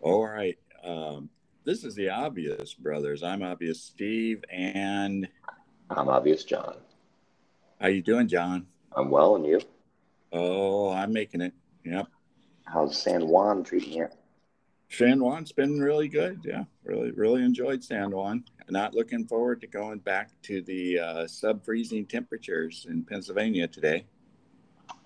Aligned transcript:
All 0.00 0.26
right. 0.26 0.58
Um, 0.84 1.28
this 1.64 1.84
is 1.84 1.94
the 1.94 2.10
obvious 2.10 2.74
brothers. 2.74 3.22
I'm 3.22 3.42
obvious 3.42 3.82
Steve, 3.82 4.44
and 4.50 5.28
I'm 5.90 6.08
obvious 6.08 6.44
John. 6.44 6.76
How 7.80 7.88
you 7.88 8.02
doing, 8.02 8.28
John? 8.28 8.66
I'm 8.92 9.10
well, 9.10 9.36
and 9.36 9.44
you? 9.44 9.60
Oh, 10.32 10.90
I'm 10.90 11.12
making 11.12 11.40
it. 11.40 11.52
Yep. 11.84 12.06
How's 12.64 13.00
San 13.00 13.26
Juan 13.26 13.64
treating 13.64 13.92
you? 13.92 14.08
San 14.90 15.18
Juan's 15.18 15.52
been 15.52 15.80
really 15.80 16.08
good. 16.08 16.40
Yeah, 16.44 16.64
really, 16.84 17.10
really 17.10 17.42
enjoyed 17.42 17.84
San 17.84 18.10
Juan. 18.10 18.44
Not 18.70 18.94
looking 18.94 19.26
forward 19.26 19.60
to 19.60 19.66
going 19.66 19.98
back 19.98 20.30
to 20.42 20.62
the 20.62 20.98
uh, 20.98 21.26
sub-freezing 21.26 22.06
temperatures 22.06 22.86
in 22.88 23.02
Pennsylvania 23.04 23.68
today. 23.68 24.06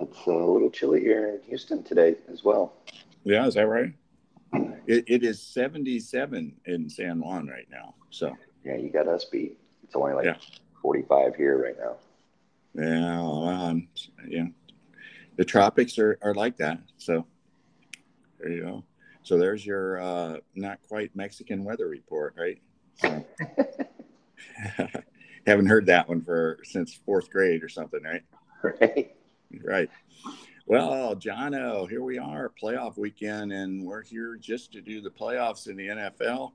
It's 0.01 0.27
a 0.27 0.31
little 0.31 0.71
chilly 0.71 1.01
here 1.01 1.29
in 1.29 1.43
Houston 1.49 1.83
today 1.83 2.17
as 2.31 2.45
well. 2.45 2.75
Yeah, 3.25 3.47
is 3.47 3.55
that 3.55 3.67
right? 3.67 3.93
It, 4.87 5.05
it 5.07 5.25
is 5.25 5.41
77 5.41 6.55
in 6.67 6.91
San 6.91 7.21
Juan 7.21 7.47
right 7.47 7.69
now. 7.71 7.95
So 8.11 8.37
yeah, 8.65 8.77
you 8.77 8.91
got 8.91 9.09
us 9.09 9.25
beat. 9.25 9.59
It's 9.85 9.95
only 9.95 10.15
like 10.15 10.25
yeah. 10.25 10.37
45 10.81 11.37
here 11.37 11.63
right 11.63 11.77
now. 11.79 11.97
Yeah, 12.75 13.21
well, 13.21 13.49
um, 13.49 13.89
yeah. 14.27 14.47
The 15.37 15.45
tropics 15.45 15.99
are, 15.99 16.19
are 16.23 16.35
like 16.35 16.57
that. 16.59 16.81
So 16.99 17.27
there 18.39 18.51
you 18.51 18.63
go. 18.63 18.85
So 19.23 19.39
there's 19.39 19.65
your 19.65 20.01
uh, 20.01 20.37
not 20.55 20.79
quite 20.89 21.15
Mexican 21.15 21.65
weather 21.65 21.89
report, 21.89 22.35
right? 22.37 22.61
So, 22.97 23.25
haven't 25.47 25.67
heard 25.67 25.87
that 25.87 26.09
one 26.09 26.23
for 26.23 26.59
since 26.65 26.95
fourth 26.95 27.31
grade 27.31 27.63
or 27.63 27.69
something, 27.69 28.03
right? 28.03 28.23
Right. 28.81 29.17
Right. 29.65 29.91
Well, 30.67 31.17
John, 31.17 31.53
Jono, 31.53 31.91
here 31.91 32.03
we 32.03 32.19
are, 32.19 32.49
playoff 32.49 32.97
weekend, 32.97 33.53
and 33.53 33.85
we're 33.85 34.03
here 34.03 34.37
just 34.37 34.73
to 34.73 34.81
do 34.81 35.01
the 35.01 35.11
playoffs 35.11 35.67
in 35.67 35.77
the 35.77 35.89
NFL. 35.89 36.53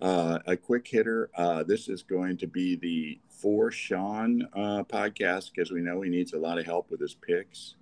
Uh, 0.00 0.38
a 0.46 0.58
quick 0.58 0.86
hitter. 0.86 1.30
Uh, 1.34 1.62
this 1.62 1.88
is 1.88 2.02
going 2.02 2.36
to 2.36 2.46
be 2.46 2.76
the 2.76 3.18
for 3.30 3.70
Sean 3.70 4.46
uh, 4.52 4.84
podcast 4.84 5.52
because 5.54 5.70
we 5.70 5.80
know 5.80 6.02
he 6.02 6.10
needs 6.10 6.34
a 6.34 6.38
lot 6.38 6.58
of 6.58 6.66
help 6.66 6.90
with 6.90 7.00
his 7.00 7.14
picks. 7.14 7.76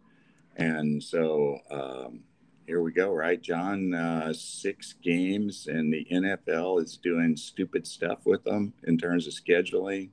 And 0.56 1.02
so 1.02 1.58
um, 1.72 2.20
here 2.66 2.80
we 2.80 2.92
go, 2.92 3.12
right? 3.12 3.42
John, 3.42 3.94
uh, 3.94 4.32
six 4.32 4.94
games, 5.02 5.66
and 5.66 5.92
the 5.92 6.06
NFL 6.08 6.84
is 6.84 6.96
doing 6.98 7.36
stupid 7.36 7.84
stuff 7.84 8.20
with 8.24 8.44
them 8.44 8.74
in 8.84 8.96
terms 8.96 9.26
of 9.26 9.32
scheduling. 9.32 10.10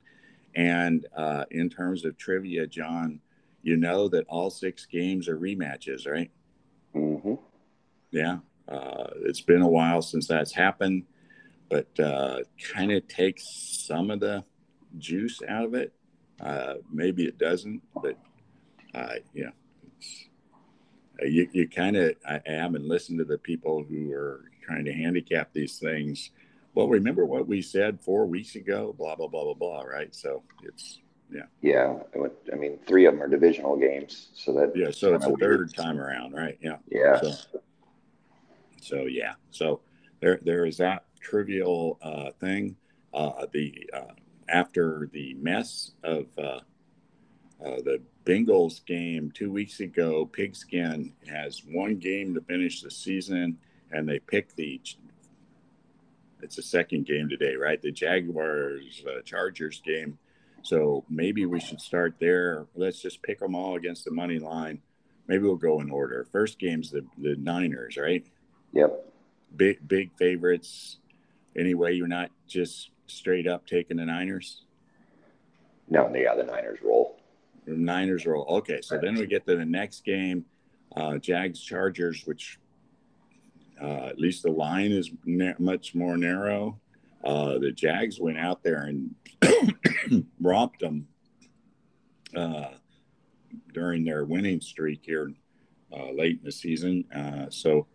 And 0.56 1.06
uh, 1.16 1.44
in 1.52 1.70
terms 1.70 2.04
of 2.04 2.18
trivia, 2.18 2.66
John, 2.66 3.20
you 3.62 3.76
know 3.76 4.08
that 4.08 4.26
all 4.28 4.50
six 4.50 4.86
games 4.86 5.28
are 5.28 5.38
rematches, 5.38 6.10
right? 6.10 6.30
Mm-hmm. 6.94 7.34
Yeah. 8.10 8.38
Uh, 8.68 9.08
it's 9.24 9.40
been 9.40 9.62
a 9.62 9.68
while 9.68 10.02
since 10.02 10.26
that's 10.26 10.52
happened, 10.52 11.04
but 11.68 11.88
uh, 11.98 12.38
kind 12.72 12.92
of 12.92 13.06
takes 13.08 13.44
some 13.86 14.10
of 14.10 14.20
the 14.20 14.44
juice 14.98 15.40
out 15.48 15.64
of 15.64 15.74
it. 15.74 15.92
Uh, 16.40 16.74
maybe 16.92 17.24
it 17.24 17.38
doesn't, 17.38 17.82
but 18.02 18.16
uh, 18.94 19.14
yeah, 19.32 19.50
uh, 21.20 21.26
you, 21.26 21.48
you 21.52 21.68
kind 21.68 21.96
of 21.96 22.14
I 22.28 22.40
am 22.46 22.74
and 22.74 22.86
listen 22.86 23.16
to 23.18 23.24
the 23.24 23.38
people 23.38 23.84
who 23.88 24.12
are 24.12 24.44
trying 24.62 24.84
to 24.84 24.92
handicap 24.92 25.52
these 25.52 25.78
things. 25.78 26.30
Well, 26.74 26.88
remember 26.88 27.26
what 27.26 27.46
we 27.46 27.60
said 27.60 28.00
four 28.00 28.26
weeks 28.26 28.54
ago, 28.54 28.94
blah, 28.96 29.14
blah, 29.14 29.28
blah, 29.28 29.44
blah, 29.44 29.54
blah, 29.54 29.82
right? 29.82 30.14
So 30.14 30.42
it's, 30.62 31.00
yeah. 31.32 31.42
Yeah. 31.60 31.98
I 32.52 32.56
mean, 32.56 32.78
three 32.86 33.06
of 33.06 33.14
them 33.14 33.22
are 33.22 33.28
divisional 33.28 33.76
games. 33.76 34.28
So 34.34 34.52
that, 34.54 34.72
yeah. 34.74 34.90
So 34.90 35.14
it's 35.14 35.26
a 35.26 35.36
third 35.36 35.74
time 35.74 36.00
around, 36.00 36.32
right? 36.32 36.58
Yeah. 36.60 36.76
Yeah. 36.90 37.20
So, 37.20 37.32
so 38.80 38.96
yeah. 39.06 39.34
So 39.50 39.80
there, 40.20 40.38
there 40.42 40.66
is 40.66 40.76
that 40.78 41.04
trivial 41.20 41.98
uh, 42.02 42.30
thing. 42.40 42.76
Uh, 43.14 43.46
the, 43.52 43.88
uh, 43.92 44.12
after 44.48 45.08
the 45.12 45.34
mess 45.34 45.92
of 46.02 46.26
uh, 46.38 46.60
uh, 47.64 47.80
the 47.82 48.00
Bengals 48.24 48.84
game 48.84 49.30
two 49.32 49.50
weeks 49.50 49.80
ago, 49.80 50.26
Pigskin 50.26 51.12
has 51.28 51.62
one 51.66 51.96
game 51.96 52.34
to 52.34 52.40
finish 52.40 52.82
the 52.82 52.90
season, 52.90 53.58
and 53.90 54.08
they 54.08 54.18
pick 54.18 54.54
the. 54.54 54.80
It's 56.40 56.56
the 56.56 56.62
second 56.62 57.06
game 57.06 57.28
today, 57.28 57.54
right? 57.54 57.80
The 57.80 57.92
Jaguars 57.92 59.04
uh, 59.06 59.22
Chargers 59.22 59.80
game. 59.84 60.18
So 60.62 61.04
maybe 61.10 61.44
we 61.44 61.60
should 61.60 61.80
start 61.80 62.14
there. 62.20 62.66
Let's 62.74 63.02
just 63.02 63.22
pick 63.22 63.40
them 63.40 63.54
all 63.54 63.76
against 63.76 64.04
the 64.04 64.12
money 64.12 64.38
line. 64.38 64.80
Maybe 65.26 65.44
we'll 65.44 65.56
go 65.56 65.80
in 65.80 65.90
order. 65.90 66.26
First 66.32 66.58
game's 66.58 66.90
the 66.90 67.04
the 67.18 67.36
Niners, 67.36 67.96
right? 67.96 68.24
Yep. 68.72 69.12
Big 69.56 69.86
big 69.86 70.10
favorites. 70.16 70.98
Anyway, 71.56 71.94
you're 71.94 72.08
not 72.08 72.30
just 72.46 72.90
straight 73.06 73.46
up 73.46 73.66
taking 73.66 73.96
the 73.98 74.06
Niners. 74.06 74.62
No, 75.88 76.10
yeah, 76.14 76.34
the 76.34 76.44
Niners 76.44 76.78
roll. 76.82 77.20
Niners 77.66 78.24
roll. 78.24 78.46
Okay, 78.48 78.80
so 78.82 78.98
then 78.98 79.14
we 79.14 79.26
get 79.26 79.46
to 79.46 79.56
the 79.56 79.64
next 79.64 80.04
game, 80.04 80.44
uh, 80.96 81.18
Jags 81.18 81.60
Chargers, 81.60 82.22
which 82.24 82.58
uh, 83.80 84.06
at 84.06 84.18
least 84.18 84.42
the 84.42 84.50
line 84.50 84.90
is 84.90 85.10
na- 85.24 85.54
much 85.58 85.94
more 85.94 86.16
narrow. 86.16 86.80
Uh, 87.24 87.58
the 87.58 87.72
Jags 87.72 88.20
went 88.20 88.38
out 88.38 88.62
there 88.62 88.82
and 88.82 89.14
romped 90.40 90.80
them 90.80 91.06
uh, 92.36 92.70
during 93.72 94.04
their 94.04 94.24
winning 94.24 94.60
streak 94.60 95.00
here 95.04 95.32
uh, 95.92 96.10
late 96.10 96.38
in 96.38 96.44
the 96.44 96.52
season. 96.52 97.04
Uh, 97.14 97.46
so, 97.50 97.86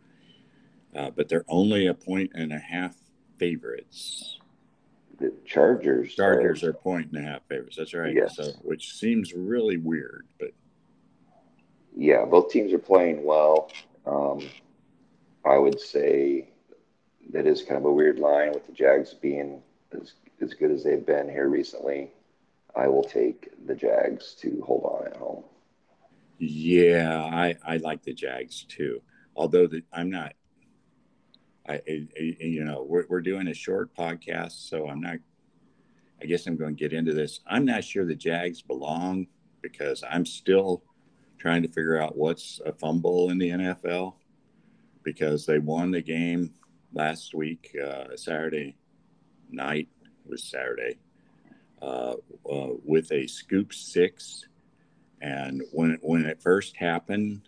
uh, 0.95 1.09
but 1.09 1.27
they're 1.27 1.45
only 1.47 1.87
a 1.87 1.93
point 1.93 2.31
and 2.35 2.53
a 2.53 2.59
half 2.59 2.95
favorites 3.37 4.37
the 5.19 5.33
Chargers. 5.45 6.15
Chargers 6.15 6.63
are, 6.63 6.69
are 6.69 6.73
point 6.73 7.11
and 7.11 7.25
a 7.25 7.29
half 7.29 7.41
favorites. 7.47 7.75
That's 7.77 7.93
right. 7.93 8.13
Yes. 8.13 8.35
So, 8.35 8.51
which 8.61 8.93
seems 8.93 9.33
really 9.33 9.77
weird, 9.77 10.27
but 10.39 10.51
yeah, 11.95 12.25
both 12.25 12.51
teams 12.51 12.73
are 12.73 12.79
playing 12.79 13.23
well. 13.23 13.71
Um, 14.05 14.47
I 15.45 15.57
would 15.57 15.79
say 15.79 16.49
that 17.31 17.45
is 17.45 17.61
kind 17.61 17.77
of 17.77 17.85
a 17.85 17.91
weird 17.91 18.19
line 18.19 18.51
with 18.51 18.65
the 18.65 18.73
Jags 18.73 19.13
being 19.13 19.61
as 19.99 20.13
as 20.41 20.53
good 20.53 20.71
as 20.71 20.83
they've 20.83 21.05
been 21.05 21.29
here 21.29 21.49
recently. 21.49 22.11
I 22.75 22.87
will 22.87 23.03
take 23.03 23.49
the 23.65 23.75
Jags 23.75 24.35
to 24.41 24.61
hold 24.65 24.83
on 24.83 25.07
at 25.07 25.17
home. 25.17 25.43
Yeah, 26.37 27.23
I, 27.23 27.55
I 27.65 27.77
like 27.77 28.03
the 28.03 28.13
Jags 28.13 28.65
too. 28.69 29.01
Although 29.35 29.65
the, 29.65 29.81
I'm 29.91 30.11
not 30.11 30.33
I, 31.67 31.81
I, 31.87 32.07
you 32.17 32.63
know, 32.63 32.85
we're, 32.87 33.05
we're 33.09 33.21
doing 33.21 33.47
a 33.47 33.53
short 33.53 33.93
podcast, 33.95 34.69
so 34.69 34.87
I'm 34.87 35.01
not, 35.01 35.17
I 36.21 36.25
guess 36.25 36.47
I'm 36.47 36.55
going 36.55 36.75
to 36.75 36.79
get 36.79 36.93
into 36.93 37.13
this. 37.13 37.41
I'm 37.45 37.65
not 37.65 37.83
sure 37.83 38.05
the 38.05 38.15
Jags 38.15 38.61
belong 38.61 39.27
because 39.61 40.03
I'm 40.09 40.25
still 40.25 40.83
trying 41.37 41.61
to 41.63 41.67
figure 41.67 42.01
out 42.01 42.17
what's 42.17 42.61
a 42.65 42.71
fumble 42.71 43.29
in 43.29 43.37
the 43.37 43.49
NFL 43.49 44.13
because 45.03 45.45
they 45.45 45.59
won 45.59 45.91
the 45.91 46.01
game 46.01 46.53
last 46.93 47.33
week, 47.33 47.75
uh, 47.83 48.15
Saturday 48.15 48.75
night, 49.49 49.89
was 50.25 50.43
Saturday, 50.43 50.97
uh, 51.81 52.15
uh, 52.49 52.69
with 52.83 53.11
a 53.11 53.27
scoop 53.27 53.73
six. 53.73 54.45
And 55.21 55.63
when, 55.71 55.97
when 56.01 56.25
it 56.25 56.41
first 56.41 56.75
happened, 56.75 57.41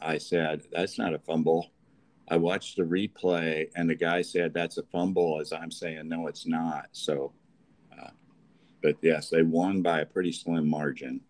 I 0.00 0.18
said, 0.18 0.62
that's 0.72 0.98
not 0.98 1.14
a 1.14 1.18
fumble 1.18 1.70
I 2.28 2.36
watched 2.36 2.76
the 2.76 2.82
replay, 2.82 3.70
and 3.76 3.88
the 3.88 3.94
guy 3.94 4.22
said 4.22 4.52
that's 4.52 4.78
a 4.78 4.82
fumble, 4.84 5.38
as 5.40 5.52
I'm 5.52 5.70
saying, 5.70 6.08
no, 6.08 6.26
it's 6.26 6.46
not. 6.46 6.88
So, 6.92 7.32
uh, 7.96 8.10
but 8.82 8.96
yes, 9.00 9.30
they 9.30 9.42
won 9.42 9.80
by 9.80 10.00
a 10.00 10.06
pretty 10.06 10.32
slim 10.32 10.68
margin 10.68 11.20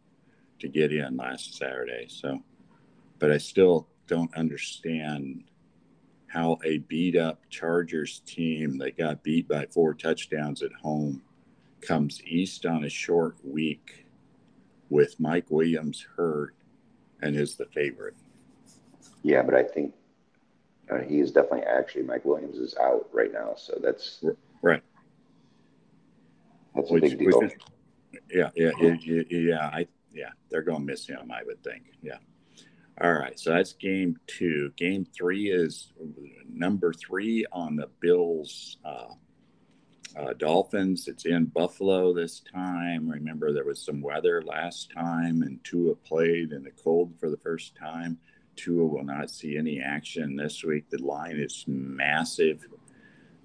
to 0.61 0.69
get 0.69 0.93
in 0.93 1.17
last 1.17 1.55
Saturday. 1.55 2.07
So, 2.09 2.43
but 3.19 3.31
I 3.31 3.37
still 3.37 3.89
don't 4.07 4.35
understand 4.35 5.45
how 6.37 6.59
a 6.65 6.79
beat 6.79 7.17
up 7.17 7.41
Chargers 7.49 8.21
team 8.27 8.77
that 8.77 8.99
got 8.99 9.23
beat 9.23 9.49
by 9.49 9.67
four 9.73 9.95
touchdowns 9.95 10.63
at 10.63 10.73
home 10.83 11.23
comes 11.81 12.23
east 12.25 12.67
on 12.67 12.85
a 12.85 12.91
short 12.91 13.37
week 13.43 14.07
with 14.91 15.19
Mike 15.19 15.47
Williams 15.51 16.07
hurt 16.17 16.55
and 17.23 17.35
is 17.35 17.57
the 17.57 17.65
favorite. 17.67 18.15
Yeah, 19.23 19.43
but 19.43 19.55
I 19.55 19.63
think 19.63 19.95
uh, 20.91 20.99
he 20.99 21.21
is 21.21 21.33
definitely 21.33 21.63
actually 21.63 22.03
Mike 22.03 22.27
Williams 22.27 22.59
is 22.59 22.77
out 22.77 23.09
right 23.13 23.33
now, 23.33 23.55
so 23.57 23.79
that's 23.83 24.23
right. 24.61 24.83
That's 26.75 26.91
a 26.91 26.93
which, 26.93 27.03
big 27.03 27.19
deal. 27.19 27.41
Is, 27.41 27.53
yeah, 28.31 28.51
yeah, 28.55 28.73
yeah, 28.79 29.23
yeah. 29.31 29.71
I 29.73 29.89
yeah, 30.13 30.31
they're 30.51 30.63
going 30.63 30.81
to 30.81 30.85
miss 30.85 31.07
him. 31.07 31.31
I 31.33 31.43
would 31.45 31.63
think. 31.65 31.85
Yeah. 32.03 32.19
All 32.99 33.13
right, 33.13 33.39
so 33.39 33.51
that's 33.51 33.75
game 33.75 34.17
two. 34.27 34.73
Game 34.77 35.05
three 35.05 35.51
is 35.51 35.93
number 36.49 36.95
three 36.95 37.45
on 37.53 37.77
the 37.77 37.89
Bills. 38.01 38.79
Uh, 38.85 39.15
uh, 40.19 40.33
Dolphins. 40.33 41.09
It's 41.09 41.27
in 41.27 41.47
Buffalo 41.47 42.15
this 42.15 42.43
time. 42.53 43.09
Remember, 43.09 43.53
there 43.53 43.67
was 43.67 43.85
some 43.85 44.01
weather 44.01 44.43
last 44.43 44.91
time, 44.93 45.43
and 45.43 45.63
Tua 45.63 45.95
played 45.95 46.53
in 46.53 46.63
the 46.63 46.71
cold 46.71 47.13
for 47.21 47.29
the 47.29 47.37
first 47.37 47.77
time. 47.77 48.19
Tua 48.57 48.87
will 48.87 49.05
not 49.05 49.31
see 49.31 49.59
any 49.59 49.81
action 49.81 50.37
this 50.37 50.65
week. 50.65 50.89
The 50.89 51.03
line 51.03 51.37
is 51.39 51.65
massive. 51.67 52.65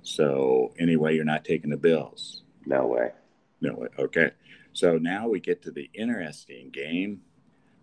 So 0.01 0.73
anyway, 0.79 1.15
you're 1.15 1.25
not 1.25 1.43
taking 1.43 1.71
the 1.71 1.77
Bills. 1.77 2.43
No 2.65 2.87
way. 2.87 3.11
No 3.59 3.73
way. 3.73 3.89
Okay. 3.99 4.31
So 4.73 4.97
now 4.97 5.27
we 5.27 5.41
get 5.41 5.61
to 5.63 5.71
the 5.71 5.89
interesting 5.93 6.69
game. 6.71 7.21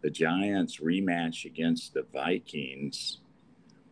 The 0.00 0.10
Giants 0.10 0.78
rematch 0.78 1.44
against 1.44 1.94
the 1.94 2.04
Vikings. 2.12 3.18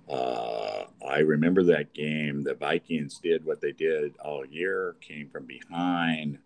Uh, 0.08 0.84
I 1.06 1.18
remember 1.18 1.64
that 1.64 1.94
game. 1.94 2.42
The 2.42 2.54
Vikings 2.54 3.18
did 3.18 3.44
what 3.44 3.60
they 3.60 3.72
did 3.72 4.16
all 4.18 4.46
year, 4.46 4.96
came 5.00 5.28
from 5.28 5.46
behind, 5.46 6.38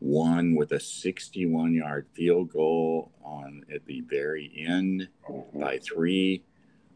won 0.00 0.56
with 0.56 0.72
a 0.72 0.80
61 0.80 1.74
yard 1.74 2.06
field 2.12 2.50
goal 2.50 3.12
on 3.22 3.64
at 3.72 3.86
the 3.86 4.00
very 4.00 4.52
end 4.68 5.08
by 5.54 5.78
three. 5.78 6.42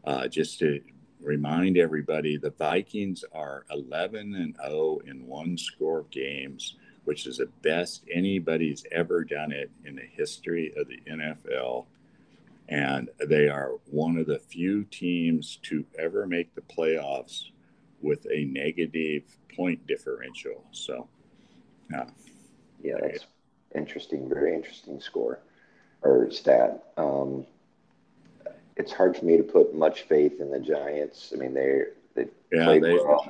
Uh, 0.03 0.27
just 0.27 0.59
to 0.59 0.81
remind 1.21 1.77
everybody, 1.77 2.37
the 2.37 2.51
Vikings 2.51 3.23
are 3.31 3.65
11 3.71 4.35
and 4.35 4.55
0 4.61 4.99
in 5.05 5.25
one 5.25 5.57
score 5.57 6.05
games, 6.11 6.75
which 7.05 7.27
is 7.27 7.37
the 7.37 7.49
best 7.61 8.03
anybody's 8.11 8.85
ever 8.91 9.23
done 9.23 9.51
it 9.51 9.71
in 9.85 9.95
the 9.95 10.01
history 10.01 10.73
of 10.77 10.87
the 10.87 10.99
NFL. 11.09 11.85
And 12.69 13.09
they 13.27 13.49
are 13.49 13.73
one 13.87 14.17
of 14.17 14.27
the 14.27 14.39
few 14.39 14.83
teams 14.85 15.57
to 15.63 15.85
ever 15.97 16.27
make 16.27 16.53
the 16.55 16.61
playoffs 16.61 17.45
with 18.01 18.25
a 18.31 18.45
negative 18.45 19.23
point 19.55 19.85
differential. 19.87 20.65
So, 20.71 21.09
uh, 21.95 22.05
Yeah, 22.81 22.97
that's 23.01 23.25
interesting. 23.75 24.29
Very 24.29 24.53
interesting 24.55 25.01
score 25.01 25.39
or 26.03 26.29
stat. 26.31 26.83
Um, 26.97 27.45
it's 28.77 28.93
hard 28.93 29.17
for 29.17 29.25
me 29.25 29.37
to 29.37 29.43
put 29.43 29.75
much 29.75 30.03
faith 30.03 30.39
in 30.39 30.51
the 30.51 30.59
Giants. 30.59 31.33
I 31.33 31.37
mean, 31.39 31.53
they 31.53 31.83
they 32.15 32.27
yeah, 32.51 32.63
played 32.65 32.83
they, 32.83 32.93
well. 32.93 33.27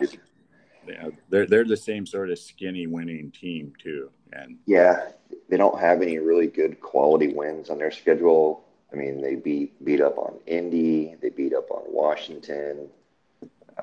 yeah, 0.88 1.09
they're 1.30 1.47
they're 1.47 1.65
the 1.65 1.77
same 1.77 2.06
sort 2.06 2.30
of 2.30 2.39
skinny 2.39 2.88
winning 2.88 3.31
team 3.31 3.74
too. 3.81 4.12
And 4.33 4.57
Yeah, 4.65 5.12
they 5.50 5.57
don't 5.57 5.80
have 5.80 6.01
any 6.01 6.19
really 6.19 6.47
good 6.47 6.80
quality 6.81 7.33
wins 7.33 7.69
on 7.69 7.77
their 7.80 7.91
schedule. 7.91 8.65
I 8.91 8.95
mean, 8.95 9.21
they 9.21 9.36
beat 9.36 9.83
beat 9.86 10.01
up 10.01 10.18
on 10.18 10.39
Indy, 10.47 11.15
they 11.21 11.30
beat 11.30 11.53
up 11.53 11.69
on 11.71 11.83
Washington. 11.88 12.88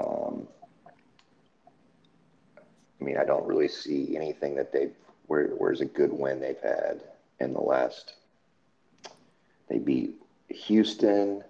Um, 0.01 0.47
I 3.01 3.05
mean, 3.05 3.17
I 3.17 3.25
don't 3.25 3.47
really 3.47 3.69
see 3.69 4.17
anything 4.17 4.57
that 4.57 4.73
they 4.73 4.91
where 5.27 5.49
where's 5.49 5.81
a 5.81 5.85
good 5.87 6.13
win 6.13 6.41
they've 6.41 6.61
had 6.61 7.03
in 7.41 7.53
the 7.53 7.61
last. 7.61 8.15
They 9.69 9.79
beat 9.79 10.15
Houston, 10.49 11.43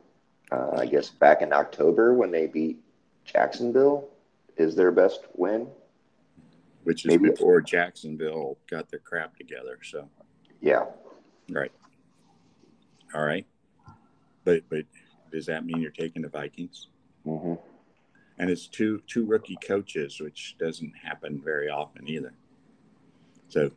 uh, 0.50 0.70
I 0.78 0.86
guess 0.86 1.10
back 1.10 1.42
in 1.42 1.52
October 1.52 2.14
when 2.14 2.30
they 2.30 2.46
beat 2.46 2.82
Jacksonville 3.24 4.08
is 4.56 4.74
their 4.74 4.90
best 4.92 5.20
win. 5.34 5.68
which 6.84 7.04
is 7.04 7.08
Maybe- 7.10 7.30
before 7.30 7.60
Jacksonville 7.60 8.56
got 8.70 8.88
their 8.90 9.00
crap 9.00 9.36
together. 9.36 9.76
So, 9.82 10.08
Yeah, 10.60 10.86
right. 11.50 11.72
All 13.14 13.24
right. 13.24 13.46
But 14.44 14.62
but 14.68 14.84
does 15.32 15.46
that 15.46 15.64
mean 15.64 15.80
you're 15.80 15.90
taking 15.90 16.22
the 16.22 16.28
Vikings? 16.28 16.88
hmm 17.24 17.54
And 18.38 18.50
it's 18.50 18.66
two 18.66 19.02
two 19.06 19.24
rookie 19.24 19.58
coaches, 19.66 20.20
which 20.20 20.56
doesn't 20.58 20.92
happen 20.96 21.40
very 21.42 21.68
often 21.68 22.08
either. 22.08 22.34
So 23.48 23.70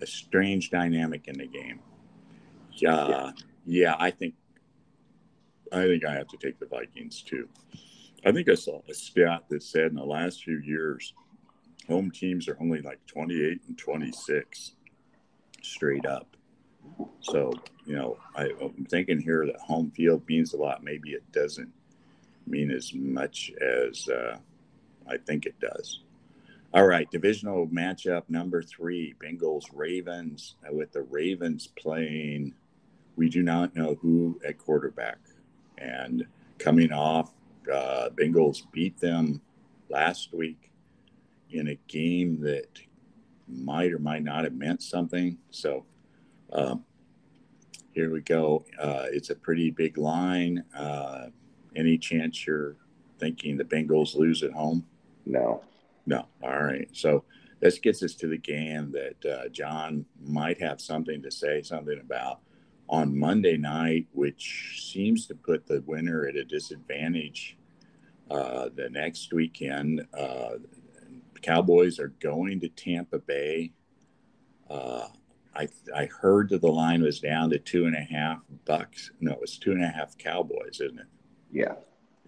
a 0.00 0.06
strange 0.06 0.70
dynamic 0.70 1.28
in 1.28 1.38
the 1.38 1.46
game. 1.46 1.80
Yeah, 2.72 3.32
yeah, 3.66 3.96
I 3.98 4.10
think 4.10 4.34
I 5.72 5.84
think 5.84 6.04
I 6.04 6.14
have 6.14 6.28
to 6.28 6.36
take 6.36 6.58
the 6.58 6.66
Vikings 6.66 7.22
too. 7.22 7.48
I 8.24 8.32
think 8.32 8.48
I 8.48 8.54
saw 8.54 8.80
a 8.88 8.94
stat 8.94 9.44
that 9.48 9.62
said 9.62 9.86
in 9.86 9.94
the 9.94 10.04
last 10.04 10.42
few 10.42 10.58
years, 10.58 11.14
home 11.86 12.10
teams 12.10 12.48
are 12.48 12.56
only 12.60 12.80
like 12.80 13.04
28 13.06 13.62
and 13.68 13.78
26 13.78 14.72
straight 15.62 16.06
up. 16.06 16.36
So, 17.20 17.52
you 17.84 17.96
know, 17.96 18.18
I, 18.34 18.50
I'm 18.60 18.86
thinking 18.88 19.20
here 19.20 19.46
that 19.46 19.60
home 19.60 19.90
field 19.90 20.22
means 20.28 20.54
a 20.54 20.56
lot. 20.56 20.82
Maybe 20.82 21.10
it 21.10 21.30
doesn't 21.32 21.72
mean 22.46 22.70
as 22.70 22.92
much 22.94 23.52
as 23.60 24.08
uh, 24.08 24.38
I 25.08 25.16
think 25.18 25.46
it 25.46 25.58
does. 25.60 26.00
All 26.74 26.86
right, 26.86 27.10
divisional 27.10 27.66
matchup 27.68 28.24
number 28.28 28.62
three 28.62 29.14
Bengals 29.22 29.64
Ravens. 29.72 30.56
Uh, 30.66 30.74
With 30.74 30.92
the 30.92 31.02
Ravens 31.02 31.68
playing, 31.78 32.54
we 33.16 33.28
do 33.28 33.42
not 33.42 33.74
know 33.74 33.98
who 34.00 34.38
at 34.46 34.58
quarterback. 34.58 35.18
And 35.78 36.26
coming 36.58 36.92
off, 36.92 37.32
uh, 37.72 38.10
Bengals 38.10 38.62
beat 38.70 38.98
them 39.00 39.40
last 39.88 40.34
week 40.34 40.70
in 41.50 41.68
a 41.68 41.78
game 41.88 42.40
that 42.42 42.80
might 43.48 43.92
or 43.92 43.98
might 43.98 44.22
not 44.22 44.44
have 44.44 44.54
meant 44.54 44.82
something. 44.82 45.38
So 45.50 45.86
um, 46.52 46.84
here 47.92 48.12
we 48.12 48.20
go. 48.20 48.64
Uh, 48.78 49.06
it's 49.10 49.30
a 49.30 49.34
pretty 49.34 49.70
big 49.70 49.98
line. 49.98 50.64
Uh, 50.76 51.26
any 51.74 51.98
chance 51.98 52.46
you're 52.46 52.76
thinking 53.18 53.56
the 53.56 53.64
Bengals 53.64 54.14
lose 54.14 54.42
at 54.42 54.52
home? 54.52 54.86
no. 55.26 55.62
No. 56.06 56.26
All 56.42 56.62
right. 56.62 56.88
So 56.92 57.24
this 57.60 57.78
gets 57.78 58.02
us 58.02 58.14
to 58.14 58.28
the 58.28 58.38
game 58.38 58.92
that 58.92 59.30
uh, 59.30 59.48
John 59.50 60.06
might 60.24 60.58
have 60.60 60.80
something 60.80 61.20
to 61.22 61.30
say 61.30 61.60
something 61.60 62.00
about 62.00 62.40
on 62.88 63.16
Monday 63.16 63.58
night, 63.58 64.06
which 64.12 64.90
seems 64.90 65.26
to 65.26 65.34
put 65.34 65.66
the 65.66 65.82
winner 65.86 66.26
at 66.26 66.36
a 66.36 66.44
disadvantage 66.44 67.58
uh, 68.30 68.70
the 68.74 68.88
next 68.88 69.34
weekend. 69.34 70.06
Uh, 70.18 70.52
Cowboys 71.42 71.98
are 71.98 72.14
going 72.20 72.58
to 72.60 72.68
Tampa 72.68 73.18
Bay. 73.18 73.72
I 75.58 75.68
I 75.94 76.06
heard 76.06 76.50
that 76.50 76.60
the 76.60 76.72
line 76.72 77.02
was 77.02 77.18
down 77.18 77.50
to 77.50 77.58
two 77.58 77.86
and 77.86 77.96
a 77.96 78.00
half 78.00 78.40
bucks. 78.64 79.10
No, 79.20 79.36
it's 79.42 79.58
two 79.58 79.72
and 79.72 79.84
a 79.84 79.88
half 79.88 80.16
Cowboys, 80.16 80.80
isn't 80.80 81.00
it? 81.00 81.06
Yeah. 81.50 81.74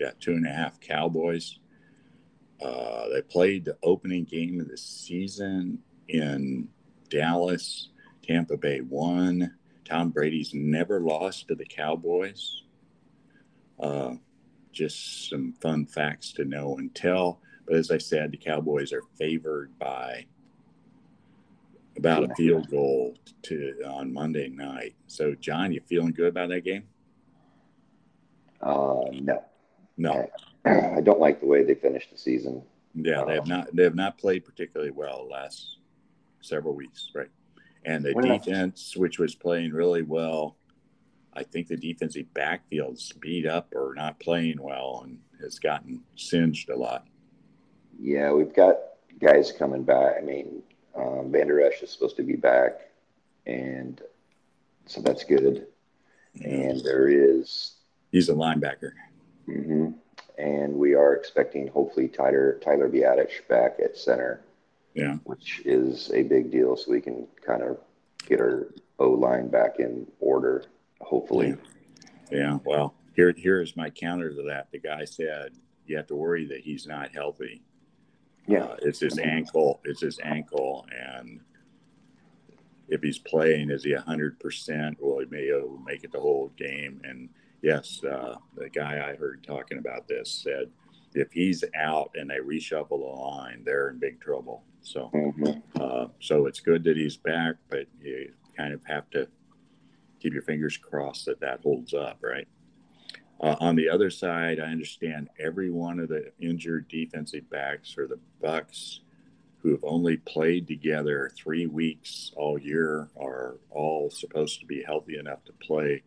Yeah, 0.01 0.11
two 0.19 0.33
and 0.33 0.47
a 0.47 0.53
half 0.53 0.81
Cowboys. 0.81 1.61
Uh, 2.61 3.09
they 3.09 3.23
played 3.23 3.65
the 3.65 3.77
opening 3.83 4.25
game 4.25 4.61
of 4.61 4.69
the 4.69 4.77
season 4.77 5.79
in 6.09 6.69
Dallas. 7.09 7.91
Tampa 8.27 8.57
Bay 8.57 8.81
won. 8.81 9.55
Tom 9.85 10.11
Brady's 10.11 10.53
never 10.53 11.01
lost 11.01 11.49
to 11.49 11.55
the 11.55 11.65
Cowboys. 11.65 12.65
Uh, 13.79 14.15
just 14.73 15.29
some 15.31 15.53
fun 15.61 15.87
facts 15.87 16.33
to 16.33 16.45
know 16.45 16.77
and 16.79 16.95
tell. 16.95 17.41
But 17.67 17.77
as 17.77 17.91
I 17.91 17.99
said, 17.99 18.33
the 18.33 18.37
Cowboys 18.37 18.93
are 18.93 19.03
favored 19.17 19.79
by 19.79 20.27
about 22.01 22.31
a 22.31 22.35
field 22.35 22.71
goal 22.71 23.15
to 23.43 23.75
on 23.87 24.11
Monday 24.11 24.49
night. 24.49 24.95
So, 25.07 25.35
John, 25.35 25.71
you 25.71 25.83
feeling 25.87 26.13
good 26.13 26.29
about 26.29 26.49
that 26.49 26.65
game? 26.65 26.85
Uh, 28.63 29.05
no. 29.13 29.45
No. 29.99 30.31
I 30.65 31.01
don't 31.05 31.21
like 31.21 31.41
the 31.41 31.47
way 31.47 31.63
they 31.63 31.75
finished 31.75 32.11
the 32.11 32.17
season. 32.17 32.63
Yeah, 32.95 33.25
they 33.25 33.35
have 33.35 33.47
not 33.47 33.69
they 33.75 33.85
have 33.85 33.95
not 33.95 34.19
played 34.19 34.45
particularly 34.45 34.91
well 34.91 35.25
the 35.25 35.33
last 35.33 35.77
several 36.41 36.75
weeks, 36.75 37.11
right? 37.15 37.29
And 37.85 38.05
the 38.05 38.15
defense, 38.15 38.97
which 38.97 39.19
was 39.19 39.35
playing 39.35 39.73
really 39.73 40.03
well, 40.03 40.57
I 41.35 41.45
think 41.45 41.69
the 41.69 41.77
defensive 41.77 42.33
backfield's 42.35 43.13
beat 43.13 43.47
up 43.47 43.73
or 43.75 43.95
not 43.95 44.19
playing 44.21 44.61
well 44.61 45.03
and 45.05 45.19
has 45.41 45.59
gotten 45.59 46.03
singed 46.17 46.69
a 46.71 46.77
lot. 46.77 47.07
Yeah, 47.99 48.33
we've 48.33 48.55
got 48.55 48.77
guys 49.21 49.53
coming 49.53 49.85
back. 49.85 50.17
I 50.19 50.23
mean, 50.23 50.63
um, 50.95 51.31
Vander 51.31 51.61
Esch 51.61 51.83
is 51.83 51.91
supposed 51.91 52.17
to 52.17 52.23
be 52.23 52.37
back, 52.37 52.81
and 53.47 54.01
so 54.87 55.01
that's 55.01 55.25
good. 55.25 55.67
And 56.45 56.81
there 56.85 57.09
is, 57.09 57.75
He's 58.13 58.29
a 58.29 58.35
linebacker. 58.35 58.93
mhm. 59.49 59.95
and 60.39 60.75
we 60.75 60.95
are 60.95 61.15
expecting 61.15 61.67
hopefully 61.69 62.09
Tyler 62.09 62.59
Tyler 62.63 62.89
Biadasz 62.89 63.47
back 63.49 63.79
at 63.83 63.97
center, 63.97 64.41
Yeah. 64.95 65.17
which 65.25 65.63
is 65.65 66.11
a 66.13 66.23
big 66.23 66.51
deal. 66.51 66.77
So 66.77 66.91
we 66.93 67.01
can 67.01 67.27
kind 67.45 67.63
of 67.63 67.79
get 68.27 68.41
our 68.41 68.69
O 68.99 69.11
line 69.11 69.49
back 69.49 69.81
in 69.81 70.07
order, 70.21 70.65
hopefully. 71.01 71.57
Yeah. 72.31 72.59
Well, 72.65 72.95
here 73.17 73.33
here 73.37 73.61
is 73.61 73.77
my 73.77 73.91
counter 73.91 74.31
to 74.35 74.43
that. 74.45 74.71
The 74.71 74.79
guy 74.79 75.05
said 75.05 75.53
you 75.87 75.97
have 75.97 76.07
to 76.09 76.15
worry 76.17 76.47
that 76.47 76.61
he's 76.61 76.87
not 76.87 77.13
healthy. 77.13 77.63
Yeah. 78.47 78.65
Uh, 78.65 78.77
it's 78.83 79.01
his 79.01 79.19
ankle. 79.19 79.81
It's 79.85 80.01
his 80.01 80.19
ankle, 80.23 80.87
and 80.97 81.41
if 82.89 83.03
he's 83.03 83.19
playing, 83.19 83.71
is 83.71 83.85
he 83.85 83.93
hundred 83.95 84.39
percent? 84.41 85.01
Will 85.01 85.21
he 85.21 85.27
may 85.27 85.51
make 85.85 86.05
it 86.05 86.13
the 86.13 86.21
whole 86.21 86.49
game? 86.57 87.01
And 87.05 87.29
yes, 87.63 88.03
uh, 88.05 88.37
the 88.57 88.69
guy 88.69 89.09
I 89.11 89.15
heard 89.17 89.45
talking 89.45 89.79
about 89.79 90.09
this 90.09 90.31
said 90.31 90.71
if 91.15 91.33
he's 91.33 91.65
out 91.77 92.11
and 92.15 92.31
they 92.31 92.39
reshuffle 92.39 92.89
the 92.91 92.95
line, 92.97 93.63
they're 93.65 93.91
in 93.91 93.99
big 93.99 94.21
trouble. 94.21 94.63
So, 94.83 95.11
Mhm. 95.13 95.63
uh, 95.81 96.09
so 96.21 96.47
it's 96.47 96.61
good 96.61 96.85
that 96.85 96.97
he's 96.97 97.17
back, 97.17 97.57
but 97.69 97.87
you 98.01 98.33
kind 98.57 98.73
of 98.73 98.85
have 98.85 99.11
to 99.11 99.29
keep 100.21 100.33
your 100.33 100.43
fingers 100.43 100.77
crossed 100.77 101.27
that 101.27 101.41
that 101.41 101.61
holds 101.63 101.95
up, 101.95 102.19
right? 102.23 102.47
Uh, 103.41 103.57
on 103.61 103.75
the 103.75 103.89
other 103.89 104.11
side, 104.11 104.61
I 104.61 104.67
understand 104.67 105.31
every 105.39 105.71
one 105.71 105.99
of 105.99 106.09
the 106.09 106.31
injured 106.41 106.89
defensive 106.89 107.49
backs 107.49 107.91
for 107.91 108.07
the 108.07 108.19
Bucks 108.41 109.01
who 109.63 109.71
have 109.71 109.85
only 109.85 110.17
played 110.19 110.67
together 110.67 111.31
three 111.37 111.67
weeks 111.67 112.33
all 112.37 112.59
year 112.59 113.09
are 113.19 113.57
all 113.71 114.11
supposed 114.11 114.61
to 114.61 114.67
be 114.67 114.83
healthy 114.83 115.19
enough 115.19 115.45
to 115.45 115.53
play 115.53 116.03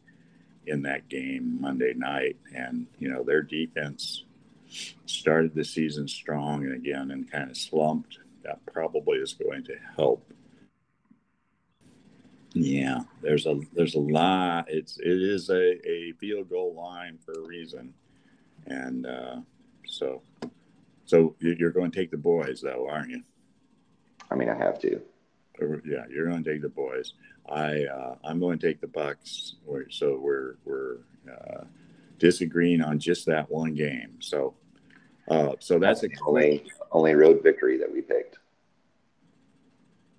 in 0.66 0.82
that 0.84 1.10
game 1.10 1.58
Monday 1.60 1.94
night. 1.94 2.38
And, 2.54 2.88
you 3.00 3.10
know, 3.10 3.24
their 3.24 3.42
defense 3.42 4.26
started 5.06 5.54
the 5.54 5.66
season 5.66 6.08
strong 6.08 6.66
and 6.66 6.74
again 6.74 7.12
and 7.12 7.32
kind 7.32 7.50
of 7.50 7.58
slumped. 7.58 8.20
That 8.44 8.66
probably 8.72 9.20
is 9.20 9.34
going 9.34 9.64
to 9.66 9.76
help. 9.96 10.32
Yeah, 12.54 13.02
there's 13.22 13.48
a 13.48 13.60
there's 13.74 13.96
a 13.96 14.00
lot. 14.00 14.66
It's 14.68 15.00
it 15.00 15.22
is 15.22 15.50
a, 15.50 15.90
a 15.90 16.14
field 16.14 16.50
goal 16.50 16.76
line 16.76 17.18
for 17.26 17.34
a 17.34 17.42
reason, 17.42 17.94
and 18.68 19.08
uh, 19.08 19.38
so 19.88 20.22
so 21.06 21.36
you're 21.40 21.72
going 21.72 21.92
to 21.92 22.00
take 22.00 22.12
the 22.12 22.18
boys 22.18 22.62
though, 22.62 22.88
aren't 22.88 23.10
you? 23.10 23.24
I 24.30 24.36
mean, 24.36 24.50
I 24.50 24.56
have 24.56 24.80
to. 24.80 25.02
Yeah, 25.60 26.06
you're 26.10 26.30
going 26.30 26.44
to 26.44 26.52
take 26.52 26.62
the 26.62 26.70
boys. 26.70 27.14
I 27.50 27.86
uh, 27.86 28.16
I'm 28.24 28.40
going 28.40 28.60
to 28.60 28.68
take 28.68 28.82
the 28.82 28.88
Bucks. 28.88 29.56
So 29.90 30.20
we're 30.20 30.56
we're 30.64 30.98
uh, 31.30 31.64
disagreeing 32.20 32.82
on 32.82 33.00
just 33.00 33.26
that 33.26 33.50
one 33.50 33.74
game. 33.74 34.18
So 34.20 34.54
uh, 35.28 35.54
so 35.60 35.80
that's, 35.80 36.02
that's 36.02 36.14
a 36.14 36.24
only 36.26 36.66
only 36.92 37.16
road 37.16 37.42
victory 37.44 37.78
that 37.78 37.92
we 37.92 38.02
picked. 38.02 38.38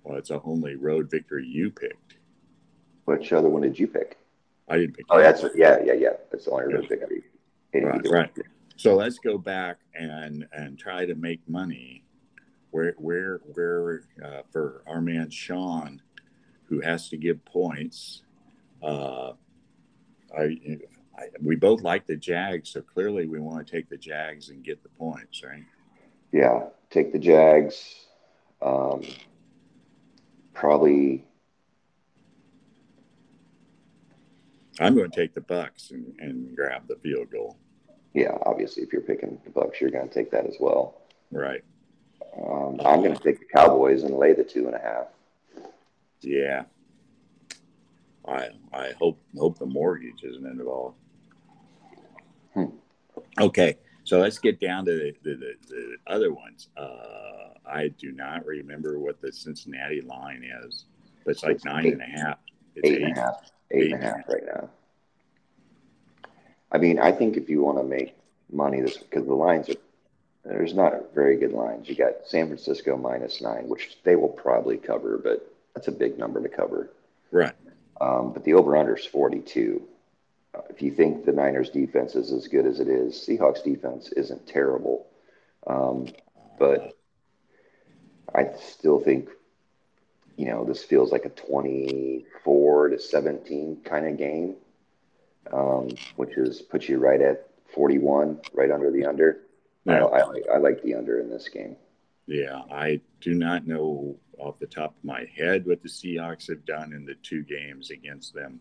Well, 0.03 0.17
it's 0.17 0.29
a 0.29 0.41
only 0.43 0.75
road 0.75 1.09
victory 1.09 1.47
you 1.47 1.71
picked. 1.71 2.04
Which 3.05 3.31
other 3.33 3.49
one 3.49 3.61
did 3.61 3.77
you 3.77 3.87
pick? 3.87 4.17
I 4.67 4.77
didn't 4.77 4.97
pick. 4.97 5.05
Oh, 5.09 5.19
that's 5.19 5.43
yeah, 5.55 5.79
yeah, 5.83 5.93
yeah. 5.93 6.13
That's 6.31 6.45
the 6.45 6.51
only 6.51 6.73
yeah. 6.73 6.87
victory. 6.87 7.23
Right, 7.73 8.09
right. 8.09 8.31
So 8.77 8.95
let's 8.95 9.19
go 9.19 9.37
back 9.37 9.77
and 9.93 10.47
and 10.51 10.77
try 10.77 11.05
to 11.05 11.15
make 11.15 11.47
money. 11.47 12.03
Where 12.71 12.95
where 12.97 13.41
where 13.53 14.01
uh, 14.23 14.41
for 14.51 14.83
our 14.87 15.01
man 15.01 15.29
Sean, 15.29 16.01
who 16.65 16.81
has 16.81 17.09
to 17.09 17.17
give 17.17 17.43
points. 17.45 18.23
Uh, 18.81 19.33
I, 20.37 20.57
I 21.17 21.27
we 21.41 21.55
both 21.55 21.81
like 21.81 22.07
the 22.07 22.15
Jags, 22.15 22.69
so 22.69 22.81
clearly 22.81 23.27
we 23.27 23.39
want 23.39 23.65
to 23.65 23.71
take 23.71 23.89
the 23.89 23.97
Jags 23.97 24.49
and 24.49 24.63
get 24.63 24.83
the 24.83 24.89
points, 24.89 25.43
right? 25.43 25.63
Yeah, 26.31 26.65
take 26.89 27.13
the 27.13 27.19
Jags. 27.19 27.95
Um, 28.61 29.03
probably 30.53 31.25
I'm 34.79 34.95
going 34.95 35.09
to 35.09 35.15
take 35.15 35.33
the 35.33 35.41
Bucks 35.41 35.91
and, 35.91 36.13
and 36.19 36.55
grab 36.55 36.87
the 36.87 36.95
field 36.97 37.31
goal. 37.31 37.57
Yeah, 38.13 38.37
obviously, 38.45 38.83
if 38.83 38.93
you're 38.93 39.01
picking 39.01 39.39
the 39.43 39.51
Bucks, 39.51 39.79
you're 39.81 39.91
going 39.91 40.07
to 40.07 40.13
take 40.13 40.31
that 40.31 40.45
as 40.45 40.55
well. 40.59 41.01
Right. 41.31 41.63
Um, 42.37 42.79
I'm 42.85 43.01
going 43.01 43.15
to 43.15 43.23
take 43.23 43.39
the 43.39 43.45
Cowboys 43.45 44.03
and 44.03 44.15
lay 44.15 44.33
the 44.33 44.43
two 44.43 44.67
and 44.67 44.75
a 44.75 44.79
half. 44.79 45.07
Yeah. 46.21 46.63
I 48.27 48.49
I 48.73 48.91
hope 48.97 49.21
hope 49.37 49.59
the 49.59 49.65
mortgage 49.65 50.23
isn't 50.23 50.45
involved. 50.45 50.97
Hmm. 52.53 52.65
Okay, 53.39 53.77
so 54.03 54.19
let's 54.19 54.39
get 54.39 54.59
down 54.59 54.85
to 54.85 54.91
the, 54.91 55.15
the, 55.23 55.35
the, 55.35 55.53
the 55.69 55.95
other 56.07 56.33
ones. 56.33 56.69
Uh, 56.75 57.53
I 57.67 57.89
do 57.89 58.11
not 58.11 58.45
remember 58.45 58.99
what 58.99 59.21
the 59.21 59.31
Cincinnati 59.31 60.01
line 60.01 60.43
is, 60.63 60.85
but 61.23 61.31
it's 61.31 61.43
like 61.43 61.57
it's 61.57 61.65
nine 61.65 61.85
eight, 61.85 61.93
and 61.93 62.01
a 62.01 62.05
half. 62.05 62.39
It's 62.75 62.89
eight, 62.89 62.95
eight 62.95 63.03
and 63.03 63.17
a 63.17 63.21
half. 63.21 63.51
Eight, 63.75 63.91
and 63.93 64.03
a 64.03 64.05
half 64.05 64.27
right 64.27 64.45
now. 64.45 64.69
I 66.71 66.77
mean, 66.77 66.99
I 66.99 67.11
think 67.11 67.37
if 67.37 67.49
you 67.49 67.63
want 67.63 67.77
to 67.77 67.83
make 67.83 68.15
money, 68.51 68.81
this 68.81 68.97
because 68.97 69.25
the 69.25 69.33
lines 69.33 69.69
are 69.69 69.75
there's 70.45 70.75
not 70.75 71.13
very 71.13 71.37
good 71.37 71.53
lines. 71.53 71.89
You 71.89 71.95
got 71.95 72.13
San 72.25 72.47
Francisco 72.47 72.97
minus 72.97 73.41
nine, 73.41 73.67
which 73.67 73.97
they 74.03 74.15
will 74.15 74.29
probably 74.29 74.77
cover, 74.77 75.17
but 75.17 75.51
that's 75.73 75.87
a 75.87 75.91
big 75.91 76.19
number 76.19 76.41
to 76.41 76.49
cover. 76.49 76.91
Right. 77.31 77.53
Um, 77.99 78.31
but 78.31 78.43
the 78.43 78.53
over 78.53 78.77
under 78.77 78.95
is 78.95 79.05
42. 79.05 79.81
Uh, 80.53 80.61
if 80.69 80.81
you 80.81 80.91
think 80.91 81.25
the 81.25 81.31
Niners 81.31 81.69
defense 81.69 82.15
is 82.15 82.31
as 82.31 82.47
good 82.47 82.67
as 82.67 82.79
it 82.79 82.87
is, 82.87 83.15
Seahawks 83.15 83.63
defense 83.63 84.11
isn't 84.11 84.47
terrible. 84.47 85.07
Um, 85.65 86.07
but 86.59 86.95
I 88.33 88.49
still 88.59 88.99
think 88.99 89.29
you 90.37 90.47
know, 90.47 90.65
this 90.65 90.83
feels 90.83 91.11
like 91.11 91.25
a 91.25 91.29
24 91.29 92.89
to 92.89 92.99
17 92.99 93.81
kind 93.83 94.07
of 94.07 94.17
game, 94.17 94.55
um, 95.51 95.89
which 96.15 96.37
is 96.37 96.61
puts 96.61 96.89
you 96.89 96.97
right 96.97 97.21
at 97.21 97.47
41, 97.73 98.41
right 98.53 98.71
under 98.71 98.91
the 98.91 99.05
under. 99.05 99.41
Yeah. 99.85 100.05
I, 100.05 100.19
I, 100.19 100.23
like, 100.25 100.43
I 100.53 100.57
like 100.57 100.81
the 100.81 100.95
under 100.95 101.19
in 101.19 101.29
this 101.29 101.47
game. 101.47 101.75
Yeah, 102.27 102.61
I 102.71 103.01
do 103.21 103.35
not 103.35 103.67
know 103.67 104.15
off 104.39 104.59
the 104.59 104.65
top 104.65 104.95
of 104.97 105.03
my 105.03 105.25
head 105.37 105.65
what 105.65 105.81
the 105.81 105.89
Seahawks 105.89 106.47
have 106.49 106.65
done 106.65 106.91
in 106.91 107.05
the 107.05 107.15
two 107.15 107.43
games 107.43 107.91
against 107.91 108.33
them, 108.33 108.59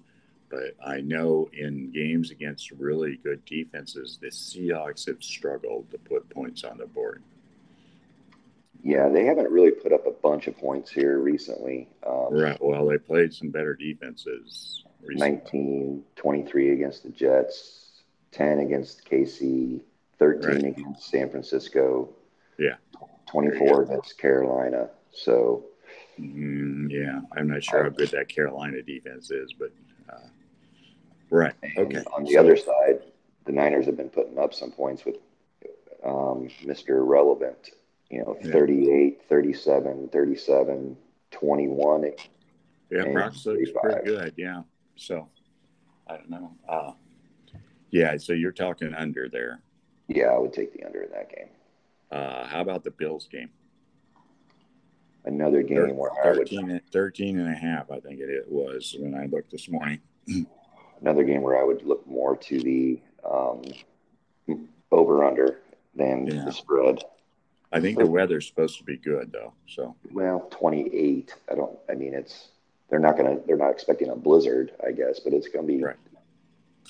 but 0.51 0.77
I 0.85 1.01
know 1.01 1.49
in 1.53 1.91
games 1.91 2.31
against 2.31 2.71
really 2.73 3.17
good 3.17 3.45
defenses, 3.47 4.19
the 4.21 4.29
Seahawks 4.29 5.07
have 5.07 5.23
struggled 5.23 5.91
to 5.91 5.99
put 5.99 6.29
points 6.29 6.63
on 6.63 6.79
the 6.79 6.87
board. 6.87 7.23
Yeah, 8.83 9.09
they 9.09 9.25
haven't 9.25 9.51
really 9.51 9.71
put 9.71 9.93
up 9.93 10.04
bunch 10.25 10.47
of 10.47 10.57
points 10.57 10.91
here 10.91 11.19
recently. 11.19 11.87
Um, 12.05 12.29
right. 12.31 12.59
Well, 12.61 12.87
they 12.87 12.97
played 12.97 13.33
some 13.35 13.51
better 13.51 13.75
defenses. 13.75 14.83
Recently. 15.03 15.33
19, 15.33 16.03
23 16.17 16.73
against 16.73 17.03
the 17.03 17.11
Jets, 17.11 18.03
10 18.33 18.61
against 18.61 19.09
KC, 19.09 19.83
13 20.19 20.49
right. 20.49 20.65
against 20.65 21.11
San 21.11 21.29
Francisco. 21.29 22.09
Yeah. 22.59 22.77
24 23.31 23.83
against 23.83 24.17
Carolina. 24.17 24.89
So, 25.13 25.67
mm, 26.19 26.91
yeah, 26.91 27.21
I'm 27.37 27.49
not 27.49 27.63
sure 27.63 27.85
how 27.85 27.91
good 27.91 28.09
that 28.09 28.29
Carolina 28.29 28.81
defense 28.83 29.31
is, 29.31 29.53
but 29.53 29.73
uh, 30.09 30.27
right. 31.29 31.53
Okay. 31.77 32.03
On 32.17 32.25
the 32.25 32.33
so, 32.33 32.41
other 32.41 32.57
side, 32.57 33.03
the 33.45 33.53
Niners 33.53 33.85
have 33.85 33.99
been 33.99 34.09
putting 34.09 34.39
up 34.39 34.55
some 34.55 34.71
points 34.71 35.05
with 35.05 35.17
um, 36.03 36.49
Mr. 36.65 37.07
Relevant 37.07 37.73
you 38.15 38.21
know, 38.21 38.37
yeah. 38.41 38.53
38, 38.53 39.23
37, 39.29 40.09
37, 40.13 40.97
21. 41.33 42.13
Yeah, 42.91 43.05
Brock's 43.13 43.45
looks 43.45 43.71
pretty 43.83 44.05
good. 44.05 44.35
Yeah. 44.37 44.63
So 44.95 45.29
I 46.07 46.19
don't 46.19 46.31
know. 46.31 46.53
Uh, 46.69 46.93
yeah. 47.91 48.17
So 48.17 48.33
you're 48.33 48.53
talking 48.53 48.95
under 48.95 49.29
there. 49.29 49.63
Yeah, 50.07 50.27
I 50.27 50.39
would 50.39 50.53
take 50.53 50.73
the 50.73 50.85
under 50.85 51.03
in 51.03 51.11
that 51.11 51.35
game. 51.35 51.49
Uh, 52.13 52.47
how 52.47 52.61
about 52.61 52.85
the 52.85 52.93
Bills 52.93 53.27
game? 53.31 53.51
Another 55.25 55.63
game 55.63 55.79
13, 55.79 55.97
where 55.97 56.11
13, 56.23 56.69
would, 56.69 56.91
13 56.93 57.41
and 57.41 57.49
a 57.49 57.57
half, 57.57 57.91
I 57.91 57.99
think 57.99 58.21
it 58.21 58.45
was 58.47 58.95
when 58.99 59.15
I 59.15 59.27
looked 59.27 59.51
this 59.51 59.69
morning. 59.69 59.99
another 61.01 61.25
game 61.25 61.43
where 61.43 61.59
I 61.59 61.65
would 61.65 61.83
look 61.83 62.07
more 62.07 62.37
to 62.37 62.61
the 62.61 63.01
um, 63.29 63.63
over 64.93 65.25
under 65.25 65.61
than 65.97 66.27
yeah. 66.27 66.45
the 66.45 66.53
spread. 66.53 67.03
I 67.75 67.81
think 67.81 67.99
the 67.99 68.07
weather's 68.07 68.47
supposed 68.47 68.79
to 68.79 68.85
be 68.85 68.97
good 68.97 69.33
though. 69.33 69.53
So 69.67 69.97
well, 70.13 70.49
28. 70.51 71.35
I 71.51 71.55
don't. 71.55 71.77
I 71.91 71.95
mean, 71.95 72.15
it's 72.15 72.49
they're 72.89 73.01
not 73.01 73.17
gonna. 73.17 73.39
They're 73.47 73.57
not 73.57 73.73
expecting 73.73 74.11
a 74.11 74.17
blizzard, 74.17 74.73
I 74.87 74.93
guess, 74.93 75.21
but 75.21 75.33
it's 75.33 75.49
gonna 75.49 75.67
be 75.67 75.83
right. 75.83 75.97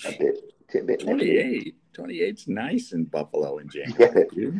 a 0.06 0.10
bit. 0.18 0.54
A 0.74 0.80
bit 0.80 1.00
28. 1.00 1.74
28's 1.96 2.48
nice 2.48 2.92
in 2.92 3.04
Buffalo 3.04 3.58
in 3.58 3.68
January. 3.70 4.26
Yeah, 4.32 4.50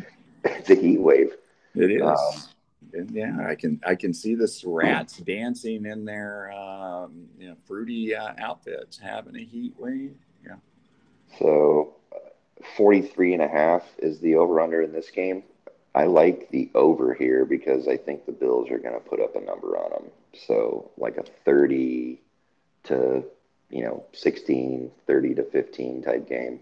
it's 0.45 0.69
a 0.69 0.75
heat 0.75 1.01
wave. 1.01 1.33
It 1.75 1.91
is. 1.91 2.01
Um, 2.01 3.07
yeah, 3.11 3.45
I 3.45 3.55
can 3.55 3.81
I 3.85 3.95
can 3.95 4.13
see 4.13 4.35
the 4.35 4.49
rats 4.65 5.17
dancing 5.17 5.85
in 5.85 6.05
their 6.05 6.51
um, 6.51 7.27
you 7.37 7.49
know 7.49 7.55
fruity 7.67 8.15
uh, 8.15 8.33
outfits, 8.39 8.97
having 8.97 9.35
a 9.35 9.43
heat 9.43 9.73
wave. 9.77 10.15
Yeah. 10.45 10.55
So, 11.37 11.95
uh, 12.13 12.29
43 12.77 13.33
and 13.33 13.43
a 13.43 13.47
half 13.47 13.83
is 13.97 14.19
the 14.19 14.35
over 14.35 14.61
under 14.61 14.81
in 14.81 14.93
this 14.93 15.09
game. 15.11 15.43
I 15.95 16.03
like 16.03 16.49
the 16.51 16.69
over 16.75 17.13
here 17.13 17.45
because 17.45 17.87
I 17.87 17.95
think 17.95 18.25
the 18.25 18.33
Bills 18.33 18.69
are 18.69 18.77
going 18.77 18.95
to 18.95 18.99
put 18.99 19.21
up 19.21 19.37
a 19.37 19.39
number 19.39 19.77
on 19.77 19.91
them. 19.91 20.11
So 20.45 20.91
like 20.97 21.15
a 21.15 21.23
30 21.45 22.19
to, 22.83 23.23
you 23.69 23.83
know, 23.85 24.03
16, 24.11 24.91
30 25.07 25.35
to 25.35 25.43
15 25.43 26.03
type 26.03 26.27
game. 26.27 26.59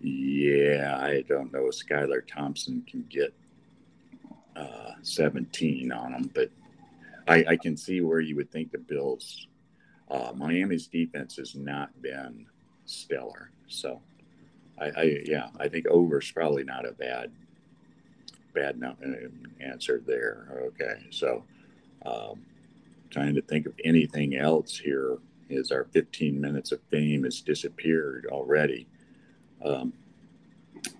Yeah, 0.00 0.98
I 1.00 1.22
don't 1.22 1.52
know 1.52 1.66
if 1.66 1.74
Skylar 1.74 2.22
Thompson 2.24 2.84
can 2.88 3.04
get 3.10 3.34
uh, 4.54 4.92
17 5.02 5.90
on 5.90 6.12
them, 6.12 6.30
but 6.32 6.50
I, 7.26 7.44
I, 7.48 7.56
can 7.56 7.76
see 7.76 8.00
where 8.02 8.20
you 8.20 8.36
would 8.36 8.50
think 8.52 8.70
the 8.70 8.78
Bills. 8.78 9.48
Uh, 10.08 10.32
Miami's 10.34 10.86
defense 10.86 11.36
has 11.36 11.54
not 11.54 11.90
been 12.00 12.46
stellar, 12.84 13.50
so 13.68 14.00
I, 14.80 14.84
I 14.96 15.02
yeah, 15.24 15.48
I 15.58 15.68
think 15.68 15.86
over 15.88 16.20
is 16.20 16.30
probably 16.30 16.64
not 16.64 16.86
a 16.86 16.92
bad 16.92 17.32
bad 18.56 18.80
no, 18.80 18.96
uh, 19.04 19.64
answer 19.64 20.02
there. 20.06 20.48
Okay, 20.68 21.06
so 21.10 21.44
um, 22.04 22.44
trying 23.10 23.34
to 23.34 23.42
think 23.42 23.66
of 23.66 23.74
anything 23.84 24.36
else 24.36 24.78
here 24.78 25.18
is 25.48 25.70
our 25.70 25.84
15 25.92 26.40
minutes 26.40 26.72
of 26.72 26.80
fame 26.90 27.24
has 27.24 27.40
disappeared 27.40 28.26
already. 28.30 28.88
Um, 29.64 29.92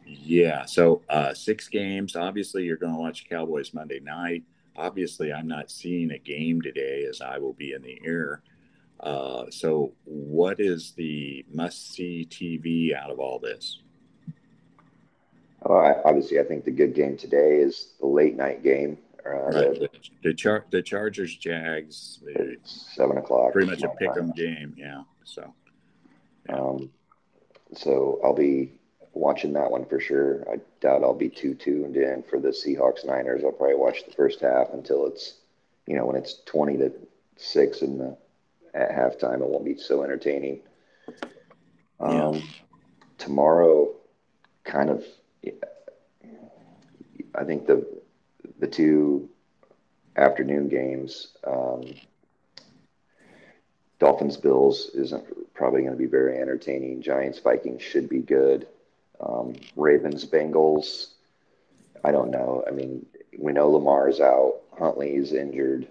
yeah. 0.06 0.64
So 0.64 1.02
uh, 1.08 1.34
six 1.34 1.68
games. 1.68 2.14
Obviously, 2.14 2.64
you're 2.64 2.76
going 2.76 2.94
to 2.94 3.00
watch 3.00 3.28
Cowboys 3.28 3.74
Monday 3.74 4.00
night. 4.00 4.44
Obviously, 4.76 5.32
I'm 5.32 5.48
not 5.48 5.70
seeing 5.70 6.10
a 6.12 6.18
game 6.18 6.60
today 6.60 7.06
as 7.08 7.20
I 7.20 7.38
will 7.38 7.54
be 7.54 7.72
in 7.72 7.82
the 7.82 7.98
air. 8.04 8.42
Uh, 9.00 9.44
so, 9.50 9.92
what 10.04 10.58
is 10.58 10.92
the 10.92 11.44
must 11.52 11.92
see 11.92 12.26
TV 12.30 12.94
out 12.94 13.10
of 13.10 13.18
all 13.18 13.38
this? 13.38 13.80
Uh, 15.64 15.94
obviously, 16.04 16.38
I 16.38 16.44
think 16.44 16.64
the 16.64 16.70
good 16.70 16.94
game 16.94 17.16
today 17.16 17.56
is 17.56 17.92
the 18.00 18.06
late 18.06 18.36
night 18.36 18.62
game. 18.62 18.98
Uh. 19.24 19.50
The, 19.50 19.88
the, 20.22 20.34
char- 20.34 20.64
the 20.70 20.82
Chargers 20.82 21.36
Jags, 21.36 22.20
seven 22.64 23.18
o'clock. 23.18 23.52
Pretty 23.52 23.70
much 23.70 23.82
a 23.82 23.88
pick 23.88 24.16
'em 24.16 24.30
game. 24.32 24.74
Yeah. 24.76 25.02
So, 25.24 25.52
yeah. 26.48 26.56
Um, 26.56 26.90
so 27.74 28.20
I'll 28.22 28.34
be 28.34 28.72
watching 29.12 29.52
that 29.54 29.70
one 29.70 29.84
for 29.86 29.98
sure. 29.98 30.46
I 30.48 30.60
doubt 30.80 31.02
I'll 31.02 31.14
be 31.14 31.28
too 31.28 31.54
tuned 31.54 31.96
in 31.96 32.22
for 32.22 32.38
the 32.38 32.50
Seahawks 32.50 33.04
Niners. 33.04 33.42
I'll 33.44 33.50
probably 33.50 33.74
watch 33.74 34.04
the 34.04 34.12
first 34.12 34.40
half 34.40 34.68
until 34.72 35.06
it's, 35.06 35.34
you 35.86 35.96
know, 35.96 36.04
when 36.06 36.16
it's 36.16 36.42
20 36.46 36.76
to 36.78 36.92
6 37.36 37.82
in 37.82 37.98
the 37.98 38.16
at 38.74 38.90
halftime, 38.90 39.40
it 39.40 39.48
won't 39.48 39.64
be 39.64 39.76
so 39.76 40.02
entertaining. 40.02 40.60
Um, 41.98 42.34
yeah. 42.34 42.40
Tomorrow, 43.18 43.94
kind 44.64 44.90
of, 44.90 45.02
I 47.34 47.44
think 47.44 47.66
the 47.66 47.86
the 48.58 48.66
two 48.66 49.28
afternoon 50.16 50.68
games, 50.68 51.28
um, 51.46 51.84
Dolphins 53.98 54.36
Bills 54.36 54.90
isn't 54.94 55.54
probably 55.54 55.82
going 55.82 55.92
to 55.92 55.98
be 55.98 56.06
very 56.06 56.38
entertaining. 56.38 57.02
Giants 57.02 57.38
Vikings 57.38 57.82
should 57.82 58.08
be 58.08 58.20
good. 58.20 58.66
Um, 59.20 59.54
Ravens, 59.76 60.24
Bengals. 60.24 61.08
I 62.04 62.12
don't 62.12 62.30
know. 62.30 62.64
I 62.66 62.70
mean, 62.70 63.04
we 63.38 63.52
know 63.52 63.70
Lamar's 63.70 64.20
out. 64.20 64.60
Huntley 64.78 65.14
is 65.14 65.32
injured. 65.32 65.88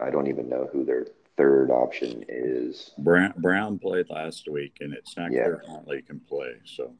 I 0.00 0.10
don't 0.10 0.26
even 0.26 0.48
know 0.48 0.68
who 0.72 0.84
their 0.84 1.06
third 1.36 1.70
option 1.70 2.24
is. 2.28 2.90
Brown, 2.98 3.34
Brown 3.36 3.78
played 3.78 4.10
last 4.10 4.48
week, 4.48 4.78
and 4.80 4.92
it's 4.92 5.16
not 5.16 5.32
yeah. 5.32 5.44
clear 5.44 5.62
Huntley 5.68 6.02
can 6.02 6.20
play. 6.20 6.54
So 6.64 6.92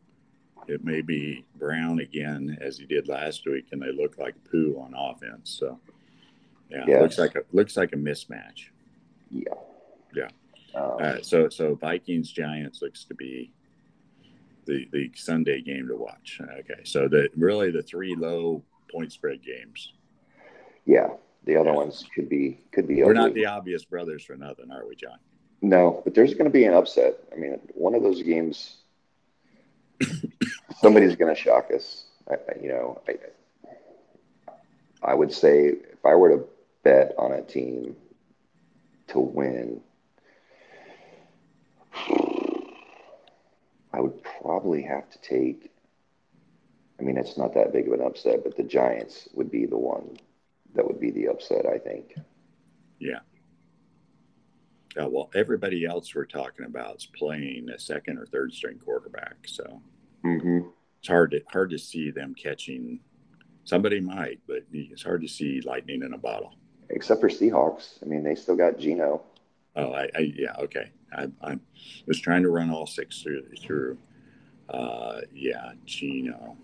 it 0.69 0.85
may 0.85 1.03
be 1.03 1.45
Brown 1.57 2.01
again 2.01 2.59
as 2.61 2.79
he 2.79 2.87
did 2.87 3.09
last 3.09 3.47
week, 3.47 3.67
and 3.73 3.81
they 3.81 3.93
look 3.93 4.19
like 4.19 4.35
poo 4.51 4.77
on 4.81 4.95
offense. 4.95 5.57
So 5.59 5.79
yeah, 6.71 6.85
yes. 6.87 7.03
looks 7.03 7.19
like 7.19 7.35
a 7.37 7.43
looks 7.53 7.77
like 7.77 7.93
a 7.93 7.97
mismatch. 7.97 8.71
Yeah, 9.31 9.55
yeah. 10.15 10.29
Um, 10.75 10.97
uh, 11.01 11.23
so 11.23 11.49
so 11.49 11.75
Vikings 11.75 12.31
Giants 12.31 12.83
looks 12.83 13.05
to 13.05 13.15
be 13.15 13.53
the 14.67 14.89
the 14.93 15.11
Sunday 15.15 15.63
game 15.63 15.89
to 15.89 15.97
watch. 15.97 16.41
Okay, 16.59 16.83
so 16.85 17.09
the 17.09 17.29
really 17.37 17.71
the 17.71 17.83
three 17.83 18.15
low 18.15 18.63
point 18.91 19.13
spread 19.13 19.43
games. 19.43 19.93
Yeah, 20.85 21.09
the 21.45 21.57
other 21.57 21.71
yeah. 21.71 21.77
ones 21.77 22.05
could 22.15 22.29
be 22.29 22.61
could 22.73 22.87
be. 22.87 23.03
We're 23.03 23.11
ugly. 23.11 23.15
not 23.15 23.35
the 23.35 23.47
obvious 23.47 23.85
brothers 23.85 24.25
for 24.25 24.37
nothing, 24.37 24.71
are 24.71 24.87
we, 24.87 24.97
John? 24.97 25.19
No, 25.63 26.03
but 26.05 26.15
there's 26.15 26.35
going 26.35 26.45
to 26.45 26.51
be 26.51 26.65
an 26.65 26.75
upset. 26.75 27.19
I 27.33 27.37
mean, 27.37 27.59
one 27.75 27.95
of 27.95 28.03
those 28.03 28.23
games, 28.23 28.77
somebody's 30.81 31.17
going 31.17 31.35
to 31.35 31.41
shock 31.41 31.71
us. 31.75 32.05
I, 32.31 32.37
you 32.61 32.69
know, 32.69 33.01
I, 33.09 33.15
I 35.03 35.15
would 35.15 35.33
say 35.33 35.67
if 35.67 36.05
I 36.05 36.15
were 36.15 36.31
to 36.31 36.45
bet 36.83 37.15
on 37.19 37.33
a 37.33 37.43
team 37.43 37.97
to 39.09 39.21
win, 39.21 39.81
I 43.93 44.01
would 44.01 44.23
probably 44.23 44.83
have 44.83 45.09
to 45.11 45.19
take. 45.21 45.71
I 46.99 47.03
mean, 47.03 47.17
it's 47.17 47.37
not 47.37 47.55
that 47.55 47.73
big 47.73 47.87
of 47.87 47.95
an 47.95 48.01
upset, 48.01 48.43
but 48.43 48.57
the 48.57 48.63
Giants 48.63 49.29
would 49.35 49.51
be 49.51 49.67
the 49.67 49.77
one 49.77 50.17
that 50.75 50.87
would 50.87 51.01
be 51.01 51.11
the 51.11 51.29
upset, 51.29 51.67
I 51.67 51.79
think. 51.79 52.15
Yeah. 52.99 53.21
Yeah, 54.97 55.07
well, 55.07 55.31
everybody 55.35 55.85
else 55.85 56.15
we're 56.15 56.25
talking 56.25 56.65
about 56.65 56.97
is 56.97 57.07
playing 57.07 57.69
a 57.69 57.79
second 57.79 58.19
or 58.19 58.25
third 58.25 58.55
string 58.55 58.79
quarterback, 58.83 59.37
so 59.45 59.83
mm-hmm. 60.25 60.69
it's 60.99 61.09
hard 61.09 61.33
to 61.33 61.43
hard 61.53 61.71
to 61.71 61.79
see 61.79 62.11
them 62.11 62.35
catching. 62.35 63.01
Somebody 63.65 64.01
might, 64.01 64.41
but 64.47 64.63
it's 64.73 65.03
hard 65.03 65.21
to 65.21 65.29
see 65.29 65.61
lightning 65.61 66.03
in 66.03 66.15
a 66.15 66.19
bottle. 66.19 66.55
Except 66.89 67.21
for 67.21 67.29
Seahawks, 67.29 68.03
I 68.03 68.07
mean, 68.07 68.23
they 68.23 68.35
still 68.35 68.57
got 68.57 68.79
Geno. 68.79 69.23
Oh, 69.75 69.93
I, 69.93 70.09
I 70.15 70.33
yeah, 70.35 70.55
okay. 70.61 70.93
I, 71.13 71.29
I 71.43 71.59
was 72.07 72.19
trying 72.19 72.43
to 72.45 72.49
run 72.49 72.71
all 72.71 72.87
six 72.87 73.21
through. 73.21 73.43
through. 73.61 73.99
Uh, 74.71 75.21
yeah, 75.35 75.73
Geno. 75.85 76.57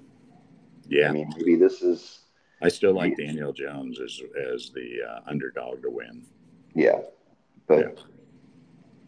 Yeah. 0.89 1.11
I 1.11 1.13
mean, 1.13 1.31
maybe 1.37 1.57
this 1.57 1.83
is. 1.83 2.21
I 2.63 2.69
still 2.69 2.95
like 2.95 3.17
Daniel 3.17 3.53
Jones 3.53 4.01
as 4.01 4.21
as 4.53 4.71
the 4.71 5.01
uh, 5.07 5.21
underdog 5.27 5.83
to 5.83 5.91
win. 5.91 6.25
Yeah, 6.75 7.01
but 7.67 7.79
yeah. 7.79 8.03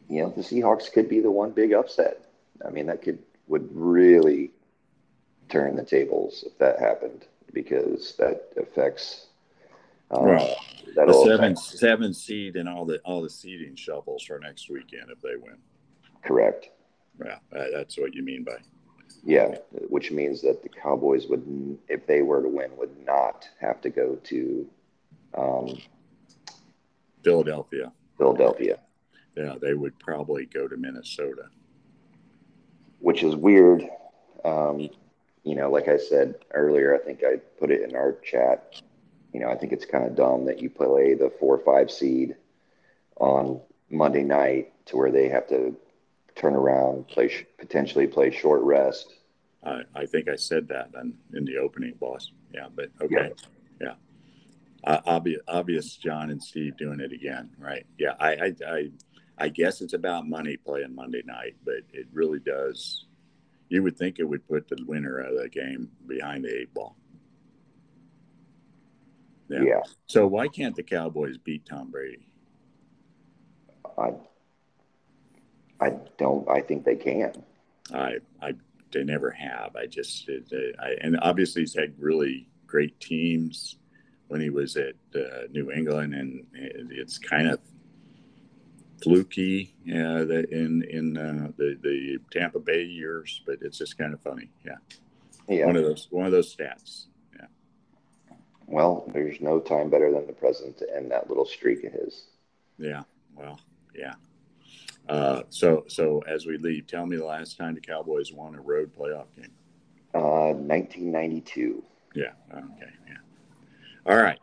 You 0.08 0.22
know 0.22 0.30
the 0.30 0.42
Seahawks 0.42 0.92
could 0.92 1.08
be 1.08 1.20
the 1.20 1.30
one 1.30 1.50
big 1.50 1.72
upset. 1.72 2.24
I 2.64 2.70
mean, 2.70 2.86
that 2.86 3.02
could 3.02 3.18
would 3.46 3.68
really 3.72 4.50
turn 5.48 5.76
the 5.76 5.84
tables 5.84 6.44
if 6.46 6.56
that 6.58 6.78
happened 6.78 7.26
because 7.52 8.14
that 8.18 8.48
affects 8.56 9.26
um, 10.10 10.24
right. 10.24 10.56
The 10.94 11.24
seven 11.26 11.56
seven 11.56 12.14
seed 12.14 12.56
and 12.56 12.68
all 12.68 12.84
the 12.84 12.98
all 13.00 13.22
the 13.22 13.30
seeding 13.30 13.74
shuffles 13.74 14.24
for 14.24 14.38
next 14.38 14.70
weekend 14.70 15.10
if 15.10 15.20
they 15.20 15.36
win. 15.36 15.56
Correct. 16.22 16.70
Yeah, 17.22 17.38
that's 17.52 17.96
what 17.98 18.14
you 18.14 18.22
mean 18.22 18.44
by. 18.44 18.56
Yeah, 19.24 19.56
which 19.88 20.10
means 20.10 20.42
that 20.42 20.62
the 20.62 20.68
Cowboys 20.68 21.26
would, 21.28 21.78
if 21.88 22.06
they 22.06 22.22
were 22.22 22.42
to 22.42 22.48
win, 22.48 22.76
would 22.76 23.04
not 23.06 23.48
have 23.60 23.80
to 23.80 23.90
go 23.90 24.16
to 24.24 24.68
um, 25.36 25.78
Philadelphia. 27.22 27.90
Philadelphia. 28.18 28.78
Yeah, 29.36 29.54
they 29.60 29.74
would 29.74 29.98
probably 29.98 30.46
go 30.46 30.68
to 30.68 30.76
Minnesota. 30.76 31.48
Which 33.00 33.22
is 33.22 33.36
weird. 33.36 33.86
Um, 34.44 34.88
you 35.42 35.54
know, 35.54 35.70
like 35.70 35.88
I 35.88 35.98
said 35.98 36.36
earlier, 36.52 36.94
I 36.94 36.98
think 36.98 37.22
I 37.22 37.36
put 37.58 37.70
it 37.70 37.82
in 37.82 37.94
our 37.96 38.12
chat 38.24 38.80
you 39.34 39.40
know, 39.40 39.50
I 39.50 39.56
think 39.56 39.72
it's 39.72 39.84
kind 39.84 40.04
of 40.04 40.14
dumb 40.14 40.46
that 40.46 40.62
you 40.62 40.70
play 40.70 41.12
the 41.14 41.30
four 41.40 41.56
or 41.56 41.64
five 41.64 41.90
seed 41.90 42.36
on 43.16 43.60
Monday 43.90 44.22
night 44.22 44.72
to 44.86 44.96
where 44.96 45.10
they 45.10 45.28
have 45.28 45.48
to 45.48 45.76
turn 46.36 46.54
around, 46.54 47.08
play 47.08 47.44
potentially 47.58 48.06
play 48.06 48.30
short 48.30 48.62
rest. 48.62 49.12
I, 49.64 49.82
I 49.94 50.06
think 50.06 50.28
I 50.28 50.36
said 50.36 50.68
that 50.68 50.90
in, 51.00 51.14
in 51.32 51.44
the 51.44 51.58
opening, 51.58 51.94
boss. 52.00 52.30
Yeah, 52.52 52.68
but 52.72 52.90
okay, 53.02 53.32
yeah. 53.80 53.88
yeah. 53.88 53.94
Uh, 54.84 55.00
obvious, 55.04 55.40
obvious, 55.48 55.96
John 55.96 56.30
and 56.30 56.40
Steve 56.42 56.76
doing 56.76 57.00
it 57.00 57.12
again, 57.12 57.50
right? 57.58 57.86
Yeah, 57.98 58.14
I, 58.20 58.30
I, 58.30 58.54
I, 58.66 58.90
I 59.38 59.48
guess 59.48 59.80
it's 59.80 59.94
about 59.94 60.28
money 60.28 60.56
playing 60.56 60.94
Monday 60.94 61.22
night, 61.24 61.56
but 61.64 61.82
it 61.92 62.06
really 62.12 62.38
does. 62.38 63.06
You 63.68 63.82
would 63.82 63.96
think 63.96 64.18
it 64.18 64.24
would 64.24 64.46
put 64.46 64.68
the 64.68 64.82
winner 64.86 65.18
of 65.18 65.36
the 65.40 65.48
game 65.48 65.90
behind 66.06 66.44
the 66.44 66.60
eight 66.60 66.72
ball. 66.72 66.96
Yeah. 69.48 69.62
yeah. 69.62 69.80
So 70.06 70.26
why 70.26 70.48
can't 70.48 70.76
the 70.76 70.82
Cowboys 70.82 71.36
beat 71.38 71.66
Tom 71.66 71.90
Brady? 71.90 72.28
I 73.98 74.12
I 75.80 75.90
don't. 76.18 76.48
I 76.48 76.60
think 76.60 76.84
they 76.84 76.96
can. 76.96 77.32
I 77.92 78.18
I 78.40 78.54
they 78.92 79.04
never 79.04 79.30
have. 79.30 79.76
I 79.76 79.86
just 79.86 80.28
I, 80.80 80.94
and 81.00 81.18
obviously 81.20 81.62
he's 81.62 81.74
had 81.74 81.94
really 81.98 82.48
great 82.66 82.98
teams 83.00 83.76
when 84.28 84.40
he 84.40 84.50
was 84.50 84.76
at 84.76 84.94
uh, 85.14 85.46
New 85.50 85.70
England, 85.70 86.14
and 86.14 86.46
it's 86.90 87.18
kind 87.18 87.48
of 87.48 87.60
fluky 89.04 89.74
uh, 89.90 90.26
in 90.26 90.82
in 90.90 91.16
uh, 91.16 91.48
the 91.56 91.78
the 91.82 92.18
Tampa 92.30 92.58
Bay 92.58 92.82
years, 92.82 93.42
but 93.46 93.58
it's 93.60 93.78
just 93.78 93.96
kind 93.98 94.12
of 94.12 94.20
funny. 94.20 94.50
Yeah. 94.64 94.76
Yeah. 95.48 95.66
One 95.66 95.76
of 95.76 95.84
those 95.84 96.08
one 96.10 96.26
of 96.26 96.32
those 96.32 96.54
stats. 96.54 97.06
Yeah. 97.38 97.46
Well, 98.66 99.08
there's 99.12 99.40
no 99.40 99.60
time 99.60 99.90
better 99.90 100.10
than 100.10 100.26
the 100.26 100.32
present 100.32 100.78
to 100.78 100.96
end 100.96 101.10
that 101.10 101.28
little 101.28 101.44
streak 101.44 101.84
of 101.84 101.92
his. 101.92 102.24
Yeah. 102.78 103.02
Well, 103.36 103.60
yeah. 103.94 104.14
Uh, 105.08 105.42
so, 105.50 105.84
so 105.86 106.22
as 106.26 106.46
we 106.46 106.56
leave, 106.56 106.86
tell 106.86 107.06
me 107.06 107.16
the 107.16 107.24
last 107.24 107.58
time 107.58 107.74
the 107.74 107.80
Cowboys 107.80 108.32
won 108.32 108.54
a 108.54 108.60
road 108.60 108.90
playoff 108.94 109.26
game. 109.36 109.52
Uh, 110.14 110.54
1992. 110.54 111.82
Yeah. 112.14 112.24
Okay. 112.52 112.92
Yeah. 113.06 113.16
All 114.06 114.16
right. 114.16 114.38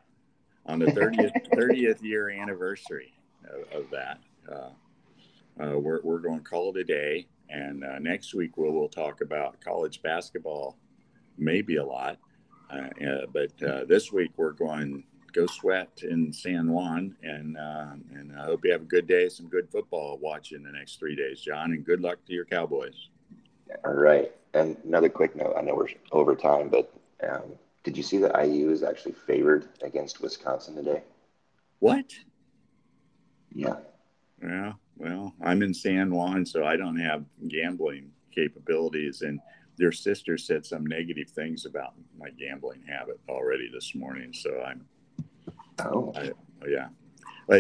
On 0.68 0.78
the 0.78 0.88
30th 0.88 1.32
30th 1.56 2.04
year 2.04 2.30
anniversary 2.30 3.14
of, 3.50 3.82
of 3.82 3.90
that, 3.90 4.20
we're 5.58 6.02
we're 6.04 6.20
going 6.20 6.40
to 6.40 6.50
call 6.50 6.76
it 6.76 6.80
a 6.80 6.84
day, 6.84 7.28
and 7.50 7.84
uh, 7.84 8.00
next 8.00 8.34
week 8.34 8.58
we'll 8.58 8.72
we'll 8.72 8.90
talk 8.90 9.22
about 9.22 9.62
college 9.62 10.02
basketball, 10.02 10.78
maybe 11.38 11.78
a 11.78 11.86
lot. 11.86 12.18
Uh, 12.70 13.26
but 13.34 13.64
uh, 13.64 13.86
this 13.86 14.12
week 14.12 14.32
we're 14.38 14.54
going 14.54 15.04
go 15.32 15.46
sweat 15.46 16.02
in 16.04 16.32
San 16.34 16.72
Juan, 16.72 17.16
and 17.24 17.58
uh, 17.58 17.94
and 18.14 18.34
I 18.38 18.46
hope 18.46 18.66
you 18.66 18.72
have 18.72 18.82
a 18.82 18.86
good 18.86 19.08
day, 19.08 19.30
some 19.30 19.48
good 19.48 19.70
football 19.72 20.18
watching 20.22 20.64
the 20.64 20.72
next 20.72 21.00
three 21.00 21.16
days, 21.16 21.42
John, 21.42 21.72
and 21.72 21.86
good 21.86 22.02
luck 22.02 22.18
to 22.28 22.34
your 22.34 22.46
Cowboys. 22.46 23.10
All 23.86 23.94
right. 23.94 24.32
and 24.54 24.78
another 24.84 25.10
quick 25.10 25.36
note. 25.36 25.56
I 25.58 25.62
know 25.62 25.76
we're 25.76 25.88
over 26.12 26.36
time, 26.36 26.70
but 26.70 26.94
um, 27.28 27.54
did 27.84 27.96
you 27.96 28.04
see 28.04 28.18
that 28.20 28.36
IU 28.46 28.70
is 28.70 28.84
actually 28.84 29.14
favored 29.14 29.70
against 29.82 30.22
Wisconsin 30.22 30.76
today? 30.76 31.04
What? 31.80 32.06
Yeah. 33.54 33.78
Yeah. 34.44 34.74
Well, 34.98 35.34
I'm 35.44 35.62
in 35.62 35.74
San 35.74 36.14
Juan, 36.14 36.46
so 36.46 36.64
I 36.64 36.76
don't 36.76 37.00
have 37.00 37.26
gambling 37.48 38.12
capabilities, 38.34 39.22
and 39.22 39.40
their 39.78 39.92
sister 39.92 40.38
said 40.38 40.66
some 40.66 40.86
negative 40.86 41.30
things 41.30 41.66
about 41.66 41.94
my 42.18 42.30
gambling 42.30 42.84
habit 42.88 43.20
already 43.28 43.70
this 43.74 43.96
morning. 43.96 44.34
So 44.34 44.62
I'm. 44.62 44.86
Oh. 45.80 46.14
I, 46.16 46.32
yeah. 46.68 46.90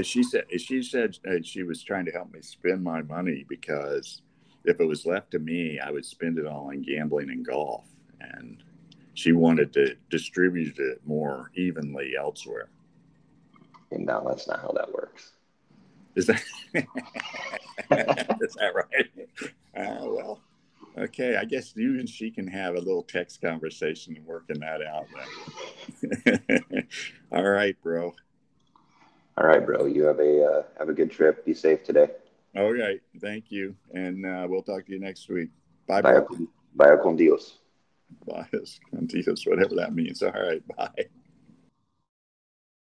She 0.03 0.23
said 0.23 0.45
she 0.57 0.83
said 0.83 1.17
uh, 1.27 1.41
she 1.43 1.63
was 1.63 1.83
trying 1.83 2.05
to 2.05 2.11
help 2.11 2.31
me 2.31 2.41
spend 2.41 2.83
my 2.83 3.01
money 3.01 3.45
because 3.49 4.21
if 4.63 4.79
it 4.79 4.85
was 4.85 5.05
left 5.05 5.31
to 5.31 5.39
me, 5.39 5.79
I 5.79 5.91
would 5.91 6.05
spend 6.05 6.37
it 6.37 6.45
all 6.45 6.67
on 6.69 6.83
gambling 6.83 7.31
and 7.31 7.45
golf, 7.45 7.87
and 8.19 8.63
she 9.13 9.31
wanted 9.31 9.73
to 9.73 9.95
distribute 10.09 10.77
it 10.77 11.01
more 11.05 11.51
evenly 11.55 12.13
elsewhere. 12.17 12.69
And 13.91 14.05
now 14.05 14.21
that's 14.21 14.47
not 14.47 14.61
how 14.61 14.71
that 14.75 14.93
works. 14.93 15.31
Is 16.15 16.27
that 16.27 16.41
is 16.73 16.85
that 18.55 18.73
right? 18.75 19.09
Uh, 19.75 20.05
well, 20.05 20.41
okay. 20.97 21.37
I 21.37 21.45
guess 21.45 21.73
you 21.75 21.99
and 21.99 22.09
she 22.09 22.31
can 22.31 22.47
have 22.47 22.75
a 22.75 22.79
little 22.79 23.03
text 23.03 23.41
conversation 23.41 24.15
and 24.15 24.25
working 24.25 24.59
that 24.59 24.81
out. 24.81 25.07
All 27.31 27.49
right, 27.49 27.81
bro. 27.81 28.13
All 29.37 29.47
right, 29.47 29.65
bro. 29.65 29.85
You 29.85 30.03
have 30.03 30.19
a 30.19 30.43
uh, 30.43 30.63
have 30.77 30.89
a 30.89 30.93
good 30.93 31.11
trip. 31.11 31.45
Be 31.45 31.53
safe 31.53 31.83
today. 31.83 32.09
All 32.55 32.73
right. 32.73 33.01
Thank 33.21 33.45
you, 33.49 33.75
and 33.93 34.25
uh, 34.25 34.45
we'll 34.49 34.63
talk 34.63 34.85
to 34.87 34.91
you 34.91 34.99
next 34.99 35.29
week. 35.29 35.49
Bye. 35.87 36.01
Bye. 36.01 36.21
Bye 36.75 36.95
con 37.01 37.15
Dios. 37.15 37.57
Bye 38.25 38.47
con 38.91 39.05
Dios, 39.05 39.45
whatever 39.45 39.75
that 39.75 39.93
means. 39.93 40.21
All 40.21 40.31
right. 40.31 40.61
Bye. 40.75 41.07